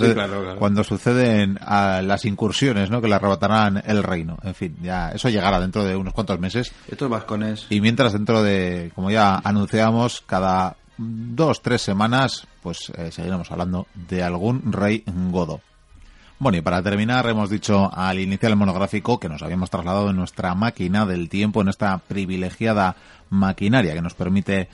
cuando 0.59 0.83
suceden 0.83 1.57
ah, 1.61 2.01
las 2.03 2.25
incursiones, 2.25 2.91
¿no? 2.91 3.01
Que 3.01 3.07
le 3.07 3.15
arrebatarán 3.15 3.81
el 3.87 4.03
reino. 4.03 4.37
En 4.43 4.53
fin, 4.53 4.75
ya, 4.83 5.09
eso 5.11 5.29
llegará 5.29 5.59
dentro 5.59 5.83
de 5.83 5.95
unos 5.95 6.13
cuantos 6.13 6.39
meses. 6.39 6.71
Estos 6.87 7.09
vascones. 7.09 7.65
Y 7.69 7.81
mientras 7.81 8.13
dentro 8.13 8.43
de, 8.43 8.91
como 8.93 9.09
ya 9.09 9.41
anunciamos, 9.43 10.21
cada 10.27 10.75
dos, 10.99 11.61
tres 11.61 11.81
semanas, 11.81 12.47
pues 12.61 12.91
eh, 12.95 13.11
seguiremos 13.11 13.49
hablando 13.51 13.87
de 13.95 14.21
algún 14.21 14.71
rey 14.71 15.03
godo. 15.31 15.61
Bueno, 16.39 16.57
y 16.57 16.61
para 16.61 16.81
terminar, 16.81 17.27
hemos 17.27 17.49
dicho 17.49 17.89
al 17.93 18.19
iniciar 18.19 18.51
el 18.51 18.57
monográfico 18.57 19.19
que 19.19 19.29
nos 19.29 19.41
habíamos 19.41 19.69
trasladado 19.69 20.09
en 20.09 20.15
nuestra 20.15 20.55
máquina 20.55 21.05
del 21.05 21.29
tiempo, 21.29 21.61
en 21.61 21.69
esta 21.69 21.97
privilegiada 21.97 22.95
maquinaria 23.29 23.93
que 23.93 24.01
nos 24.01 24.13
permite 24.13 24.69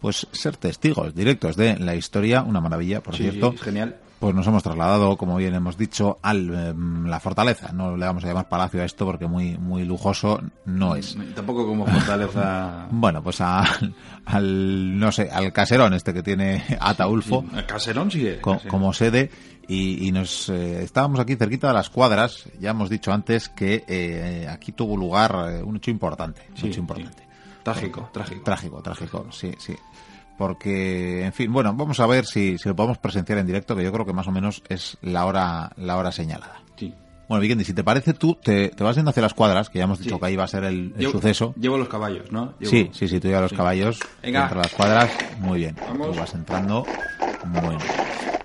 pues 0.00 0.26
ser 0.32 0.56
testigos 0.56 1.14
directos 1.14 1.56
de 1.56 1.78
la 1.78 1.94
historia, 1.94 2.42
una 2.42 2.60
maravilla, 2.60 3.02
por 3.02 3.16
cierto. 3.16 3.54
genial 3.56 3.96
pues 4.18 4.34
nos 4.34 4.46
hemos 4.46 4.62
trasladado, 4.62 5.16
como 5.16 5.36
bien 5.36 5.54
hemos 5.54 5.76
dicho, 5.76 6.18
a 6.22 6.32
em, 6.32 7.06
la 7.06 7.20
fortaleza. 7.20 7.72
No 7.72 7.96
le 7.96 8.06
vamos 8.06 8.24
a 8.24 8.28
llamar 8.28 8.48
palacio 8.48 8.82
a 8.82 8.84
esto 8.84 9.04
porque 9.04 9.26
muy 9.26 9.58
muy 9.58 9.84
lujoso 9.84 10.40
no 10.64 10.96
es. 10.96 11.16
Tampoco 11.34 11.66
como 11.66 11.86
fortaleza. 11.86 12.86
bueno, 12.90 13.22
pues 13.22 13.40
al 13.40 14.98
no 14.98 15.12
sé, 15.12 15.30
al 15.30 15.52
caserón 15.52 15.94
este 15.94 16.14
que 16.14 16.22
tiene 16.22 16.64
Ataulfo. 16.80 17.44
el 17.54 17.66
caserón 17.66 18.10
sí, 18.10 18.26
como 18.68 18.92
sede 18.92 19.30
y, 19.68 20.12
nos 20.12 20.48
eh, 20.48 20.82
estábamos 20.82 21.20
aquí 21.20 21.36
cerquita 21.36 21.68
de 21.68 21.74
las 21.74 21.90
cuadras. 21.90 22.44
Ya 22.60 22.70
hemos 22.70 22.90
dicho 22.90 23.12
antes 23.12 23.48
que 23.48 23.84
eh, 23.88 24.46
aquí 24.48 24.72
tuvo 24.72 24.96
lugar 24.96 25.50
eh, 25.50 25.62
un 25.62 25.76
hecho 25.76 25.90
importante, 25.90 26.48
un 26.62 26.68
hecho 26.68 26.80
importante. 26.80 27.24
Trágico, 27.62 28.10
trágico. 28.12 28.42
Trágico, 28.44 28.82
trágico, 28.82 29.26
sí, 29.30 29.52
sí 29.58 29.74
porque, 30.38 31.24
en 31.24 31.32
fin, 31.32 31.52
bueno, 31.52 31.72
vamos 31.74 32.00
a 32.00 32.06
ver 32.06 32.26
si, 32.26 32.58
si 32.58 32.68
lo 32.68 32.76
podemos 32.76 32.98
presenciar 32.98 33.38
en 33.38 33.46
directo, 33.46 33.76
que 33.76 33.84
yo 33.84 33.92
creo 33.92 34.06
que 34.06 34.12
más 34.12 34.26
o 34.26 34.32
menos 34.32 34.62
es 34.68 34.96
la 35.02 35.26
hora, 35.26 35.72
la 35.76 35.96
hora 35.96 36.12
señalada. 36.12 36.62
Sí. 36.76 36.92
Bueno, 37.28 37.40
Vikendi, 37.40 37.64
si 37.64 37.72
te 37.72 37.82
parece, 37.82 38.12
tú 38.12 38.34
te, 38.34 38.70
vas 38.78 38.96
yendo 38.96 39.10
hacia 39.10 39.22
las 39.22 39.34
cuadras, 39.34 39.70
que 39.70 39.78
ya 39.78 39.84
hemos 39.84 39.98
dicho 39.98 40.18
que 40.18 40.26
ahí 40.26 40.36
va 40.36 40.44
a 40.44 40.48
ser 40.48 40.64
el, 40.64 40.94
suceso. 41.10 41.54
Llevo 41.58 41.78
los 41.78 41.88
caballos, 41.88 42.30
¿no? 42.30 42.54
Sí, 42.60 42.90
sí, 42.92 43.08
sí, 43.08 43.20
tú 43.20 43.28
llevas 43.28 43.50
los 43.50 43.52
caballos. 43.52 43.98
Venga. 44.22 44.42
Entre 44.42 44.58
las 44.58 44.72
cuadras, 44.72 45.10
muy 45.38 45.60
bien. 45.60 45.74
Tú 45.74 46.14
vas 46.14 46.34
entrando, 46.34 46.84
bueno. 47.44 47.78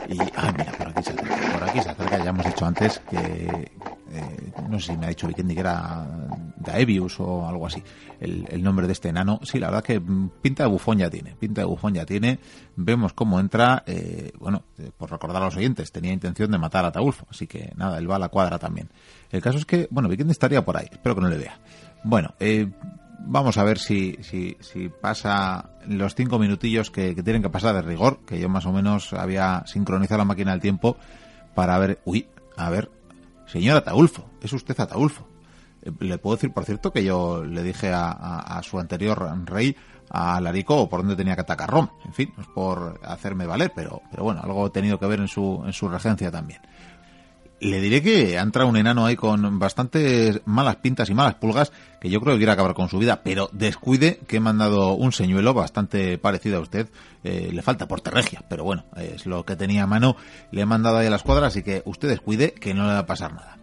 Y, 0.10 0.18
ah, 0.36 0.52
mira, 0.58 0.72
por 0.72 0.88
aquí 0.88 1.04
se 1.04 1.12
acerca, 1.12 1.54
por 1.54 1.70
aquí 1.70 1.82
se 1.82 1.90
acerca, 1.90 2.18
ya 2.18 2.30
hemos 2.32 2.46
dicho 2.46 2.66
antes 2.66 3.00
que, 3.08 3.72
eh, 4.12 4.52
no 4.68 4.80
sé 4.80 4.94
si 4.94 4.98
me 4.98 5.06
ha 5.06 5.10
dicho 5.10 5.28
Vikendi 5.28 5.54
que 5.54 5.60
era 5.60 6.04
Daevius 6.58 7.20
o 7.20 7.48
algo 7.48 7.68
así, 7.68 7.84
el, 8.20 8.64
nombre 8.64 8.88
de 8.88 8.94
este 8.94 9.10
enano. 9.10 9.40
Sí, 9.44 9.60
la 9.60 9.68
verdad 9.68 9.84
que 9.84 10.02
pinta 10.42 10.64
de 10.64 10.70
bufón 10.70 10.98
ya 10.98 11.12
tiene, 11.12 11.36
pinta 11.36 11.62
de 11.62 11.68
bufón 11.68 11.94
ya 11.94 12.08
tiene. 12.08 12.40
Vemos 12.76 13.14
cómo 13.14 13.40
entra, 13.40 13.84
eh, 13.86 14.32
bueno, 14.40 14.64
eh, 14.80 14.90
por 14.98 15.12
recordar 15.12 15.44
a 15.44 15.46
los 15.46 15.58
oyentes, 15.58 15.92
tenía 15.92 16.12
intención 16.12 16.50
de 16.50 16.58
matar 16.58 16.86
a 16.86 16.92
Taulfo, 16.92 17.28
así 17.30 17.46
que 17.46 17.72
nada, 17.76 18.00
él 18.00 18.10
va 18.10 18.16
a 18.16 18.20
la 18.20 18.30
cuadra 18.30 18.58
también. 18.58 18.90
El 19.30 19.44
caso 19.44 19.60
es 19.60 19.66
que, 19.68 19.88
bueno, 19.92 20.10
Vikendi 20.10 20.32
estaría 20.32 20.66
por 20.66 20.76
ahí, 20.76 20.88
espero 20.92 21.14
que 21.14 21.22
no 21.22 21.30
le 21.30 21.38
vea. 21.38 21.60
Bueno, 22.04 22.34
vamos 23.20 23.60
a 23.60 23.64
ver 23.64 23.78
si, 23.78 24.18
si 24.24 24.90
pasa 24.90 25.70
los 25.90 26.16
cinco 26.16 26.40
minutillos 26.40 26.92
que, 26.92 27.14
tienen 27.16 27.42
que 27.42 27.50
pasar 27.50 27.76
de 27.76 27.82
rigor, 27.82 28.20
que 28.26 28.40
yo 28.40 28.50
más 28.50 28.66
o 28.66 28.72
menos 28.72 29.14
había 29.14 29.64
sincronizado 29.66 30.20
la 30.20 30.26
máquina 30.26 30.52
del 30.52 30.62
tiempo 30.62 30.98
para 31.56 31.78
ver, 31.80 32.00
uy, 32.06 32.28
a 32.58 32.70
ver, 32.70 32.92
señor 33.48 33.78
Ataulfo, 33.78 34.30
es 34.42 34.54
usted 34.54 34.80
Ataulfo. 34.80 35.28
Eh, 35.82 35.92
le 36.00 36.18
puedo 36.18 36.36
decir, 36.36 36.52
por 36.52 36.66
cierto, 36.66 36.92
que 36.92 37.04
yo 37.04 37.44
le 37.44 37.64
dije 37.64 37.92
a, 37.94 38.62
su 38.64 38.80
anterior 38.80 39.32
rey, 39.46 39.76
a 40.10 40.40
Larico, 40.40 40.90
por 40.90 41.02
dónde 41.02 41.16
tenía 41.16 41.36
que 41.36 41.42
atacar 41.42 41.70
Roma. 41.70 41.92
En 42.06 42.14
fin, 42.14 42.34
es 42.40 42.48
por 42.48 43.00
hacerme 43.04 43.46
valer, 43.46 43.72
pero, 43.76 44.02
pero 44.12 44.24
bueno, 44.24 44.42
algo 44.44 44.68
he 44.68 44.72
tenido 44.72 45.00
que 45.00 45.08
ver 45.08 45.20
en 45.20 45.28
su, 45.28 45.64
en 45.66 45.74
su 45.74 45.88
regencia 45.88 46.32
también. 46.32 46.62
Le 47.62 47.82
diré 47.82 48.02
que 48.02 48.38
ha 48.38 48.42
entrado 48.42 48.70
un 48.70 48.78
enano 48.78 49.06
ahí 49.06 49.18
con 49.18 49.60
bastantes 49.60 50.42
malas 50.46 50.78
pintas 50.78 51.10
y 51.10 51.14
malas 51.14 51.36
pulgas, 51.36 51.74
que 52.00 52.10
yo 52.10 52.22
creo 52.22 52.36
que 52.36 52.40
quiere 52.40 52.54
acabar 52.54 52.74
con 52.74 52.88
su 52.88 53.00
vida, 53.00 53.22
pero 53.22 53.50
descuide 53.52 54.20
que 54.28 54.38
he 54.38 54.40
mandado 54.40 54.94
un 54.94 55.12
señuelo 55.12 55.54
bastante 55.54 56.18
parecido 56.18 56.58
a 56.58 56.62
usted. 56.62 56.88
Eh, 57.26 57.50
le 57.52 57.62
falta 57.62 57.88
porte 57.88 58.12
regia, 58.12 58.44
pero 58.50 58.64
bueno, 58.64 58.86
es 58.96 59.26
lo 59.26 59.46
que 59.46 59.58
tenía 59.58 59.84
a 59.84 59.88
mano. 59.88 60.16
Le 60.52 60.62
he 60.62 60.66
mandado 60.66 60.98
ahí 60.98 61.08
a 61.08 61.12
las 61.12 61.24
cuadras, 61.24 61.52
así 61.52 61.64
que 61.64 61.82
usted 61.86 62.08
descuide 62.08 62.54
que 62.54 62.74
no 62.74 62.88
le 62.88 62.94
va 62.94 63.00
a 63.00 63.06
pasar 63.06 63.34
nada. 63.34 63.59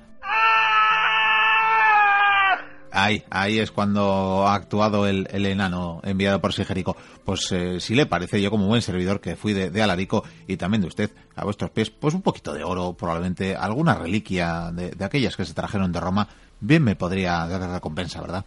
Ahí, 2.98 3.22
ahí 3.28 3.59
es 3.59 3.72
cuando 3.72 4.48
ha 4.48 4.54
actuado 4.54 5.06
el, 5.06 5.28
enano 5.30 6.00
enviado 6.02 6.40
por 6.40 6.54
Sigerico. 6.54 6.96
Pues 7.26 7.52
eh, 7.52 7.78
si 7.78 7.94
le 7.94 8.06
parece, 8.06 8.40
yo 8.40 8.50
como 8.50 8.68
buen 8.68 8.80
servidor 8.80 9.20
que 9.20 9.37
fui 9.37 9.52
de, 9.52 9.82
Alarico 9.82 10.24
y 10.46 10.56
también 10.56 10.80
de 10.80 10.87
usted, 10.87 11.11
a 11.35 11.44
vuestros 11.44 11.70
pies, 11.72 11.90
pues 11.90 12.14
un 12.14 12.22
poquito 12.22 12.54
de 12.54 12.64
oro, 12.64 12.94
probablemente 12.94 13.54
alguna 13.54 13.96
reliquia 13.96 14.70
de, 14.72 14.92
de 14.92 15.04
aquellas 15.04 15.37
que 15.37 15.44
se 15.44 15.52
trajeron 15.52 15.92
de 15.92 16.00
Roma, 16.00 16.26
bien 16.59 16.85
me 16.85 16.96
podría 16.96 17.46
dar 17.46 17.70
recompensa, 17.70 18.22
¿verdad? 18.22 18.46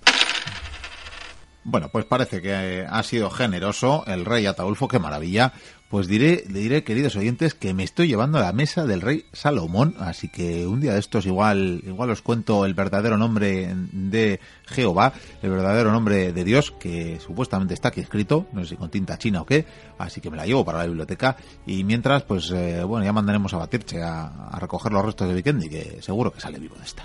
Bueno, 1.64 1.90
pues 1.92 2.06
parece 2.06 2.42
que 2.42 2.88
ha 2.90 3.04
sido 3.04 3.30
generoso 3.30 4.04
el 4.08 4.26
rey 4.26 4.48
Ataulfo, 4.48 4.88
qué 4.88 4.98
maravilla. 4.98 5.54
Pues 5.90 6.08
diré, 6.08 6.44
le 6.48 6.60
diré, 6.60 6.84
queridos 6.84 7.16
oyentes, 7.16 7.56
que 7.56 7.74
me 7.74 7.84
estoy 7.84 8.08
llevando 8.08 8.38
a 8.38 8.42
la 8.42 8.54
mesa 8.54 8.86
del 8.86 9.02
rey 9.02 9.26
Salomón, 9.34 9.96
así 9.98 10.30
que 10.30 10.68
un 10.68 10.82
día 10.82 10.94
de 10.94 11.00
estos 11.00 11.26
igual, 11.26 11.82
igual 11.84 12.12
os 12.12 12.22
cuento 12.22 12.64
el 12.66 12.76
verdadero 12.76 13.18
nombre 13.18 13.74
de 13.92 14.40
Jehová, 14.68 15.14
el 15.42 15.50
verdadero 15.50 15.92
nombre 15.92 16.32
de 16.32 16.44
Dios, 16.44 16.72
que 16.80 17.20
supuestamente 17.20 17.74
está 17.74 17.88
aquí 17.88 18.02
escrito, 18.02 18.46
no 18.54 18.62
sé 18.62 18.70
si 18.70 18.76
con 18.76 18.92
tinta 18.92 19.18
china 19.18 19.42
o 19.42 19.48
qué, 19.48 19.66
así 19.98 20.22
que 20.22 20.30
me 20.30 20.38
la 20.38 20.46
llevo 20.46 20.64
para 20.64 20.78
la 20.78 20.86
biblioteca, 20.86 21.38
y 21.66 21.84
mientras, 21.84 22.22
pues, 22.22 22.52
eh, 22.52 22.84
bueno, 22.84 23.04
ya 23.04 23.12
mandaremos 23.12 23.52
a 23.56 23.58
Batirche 23.58 24.04
a, 24.04 24.28
a 24.48 24.60
recoger 24.60 24.92
los 24.92 25.04
restos 25.04 25.28
de 25.28 25.34
Vikendi, 25.34 25.70
que 25.70 26.04
seguro 26.04 26.32
que 26.32 26.40
sale 26.40 26.60
vivo 26.60 26.76
de 26.76 26.84
esta. 26.84 27.04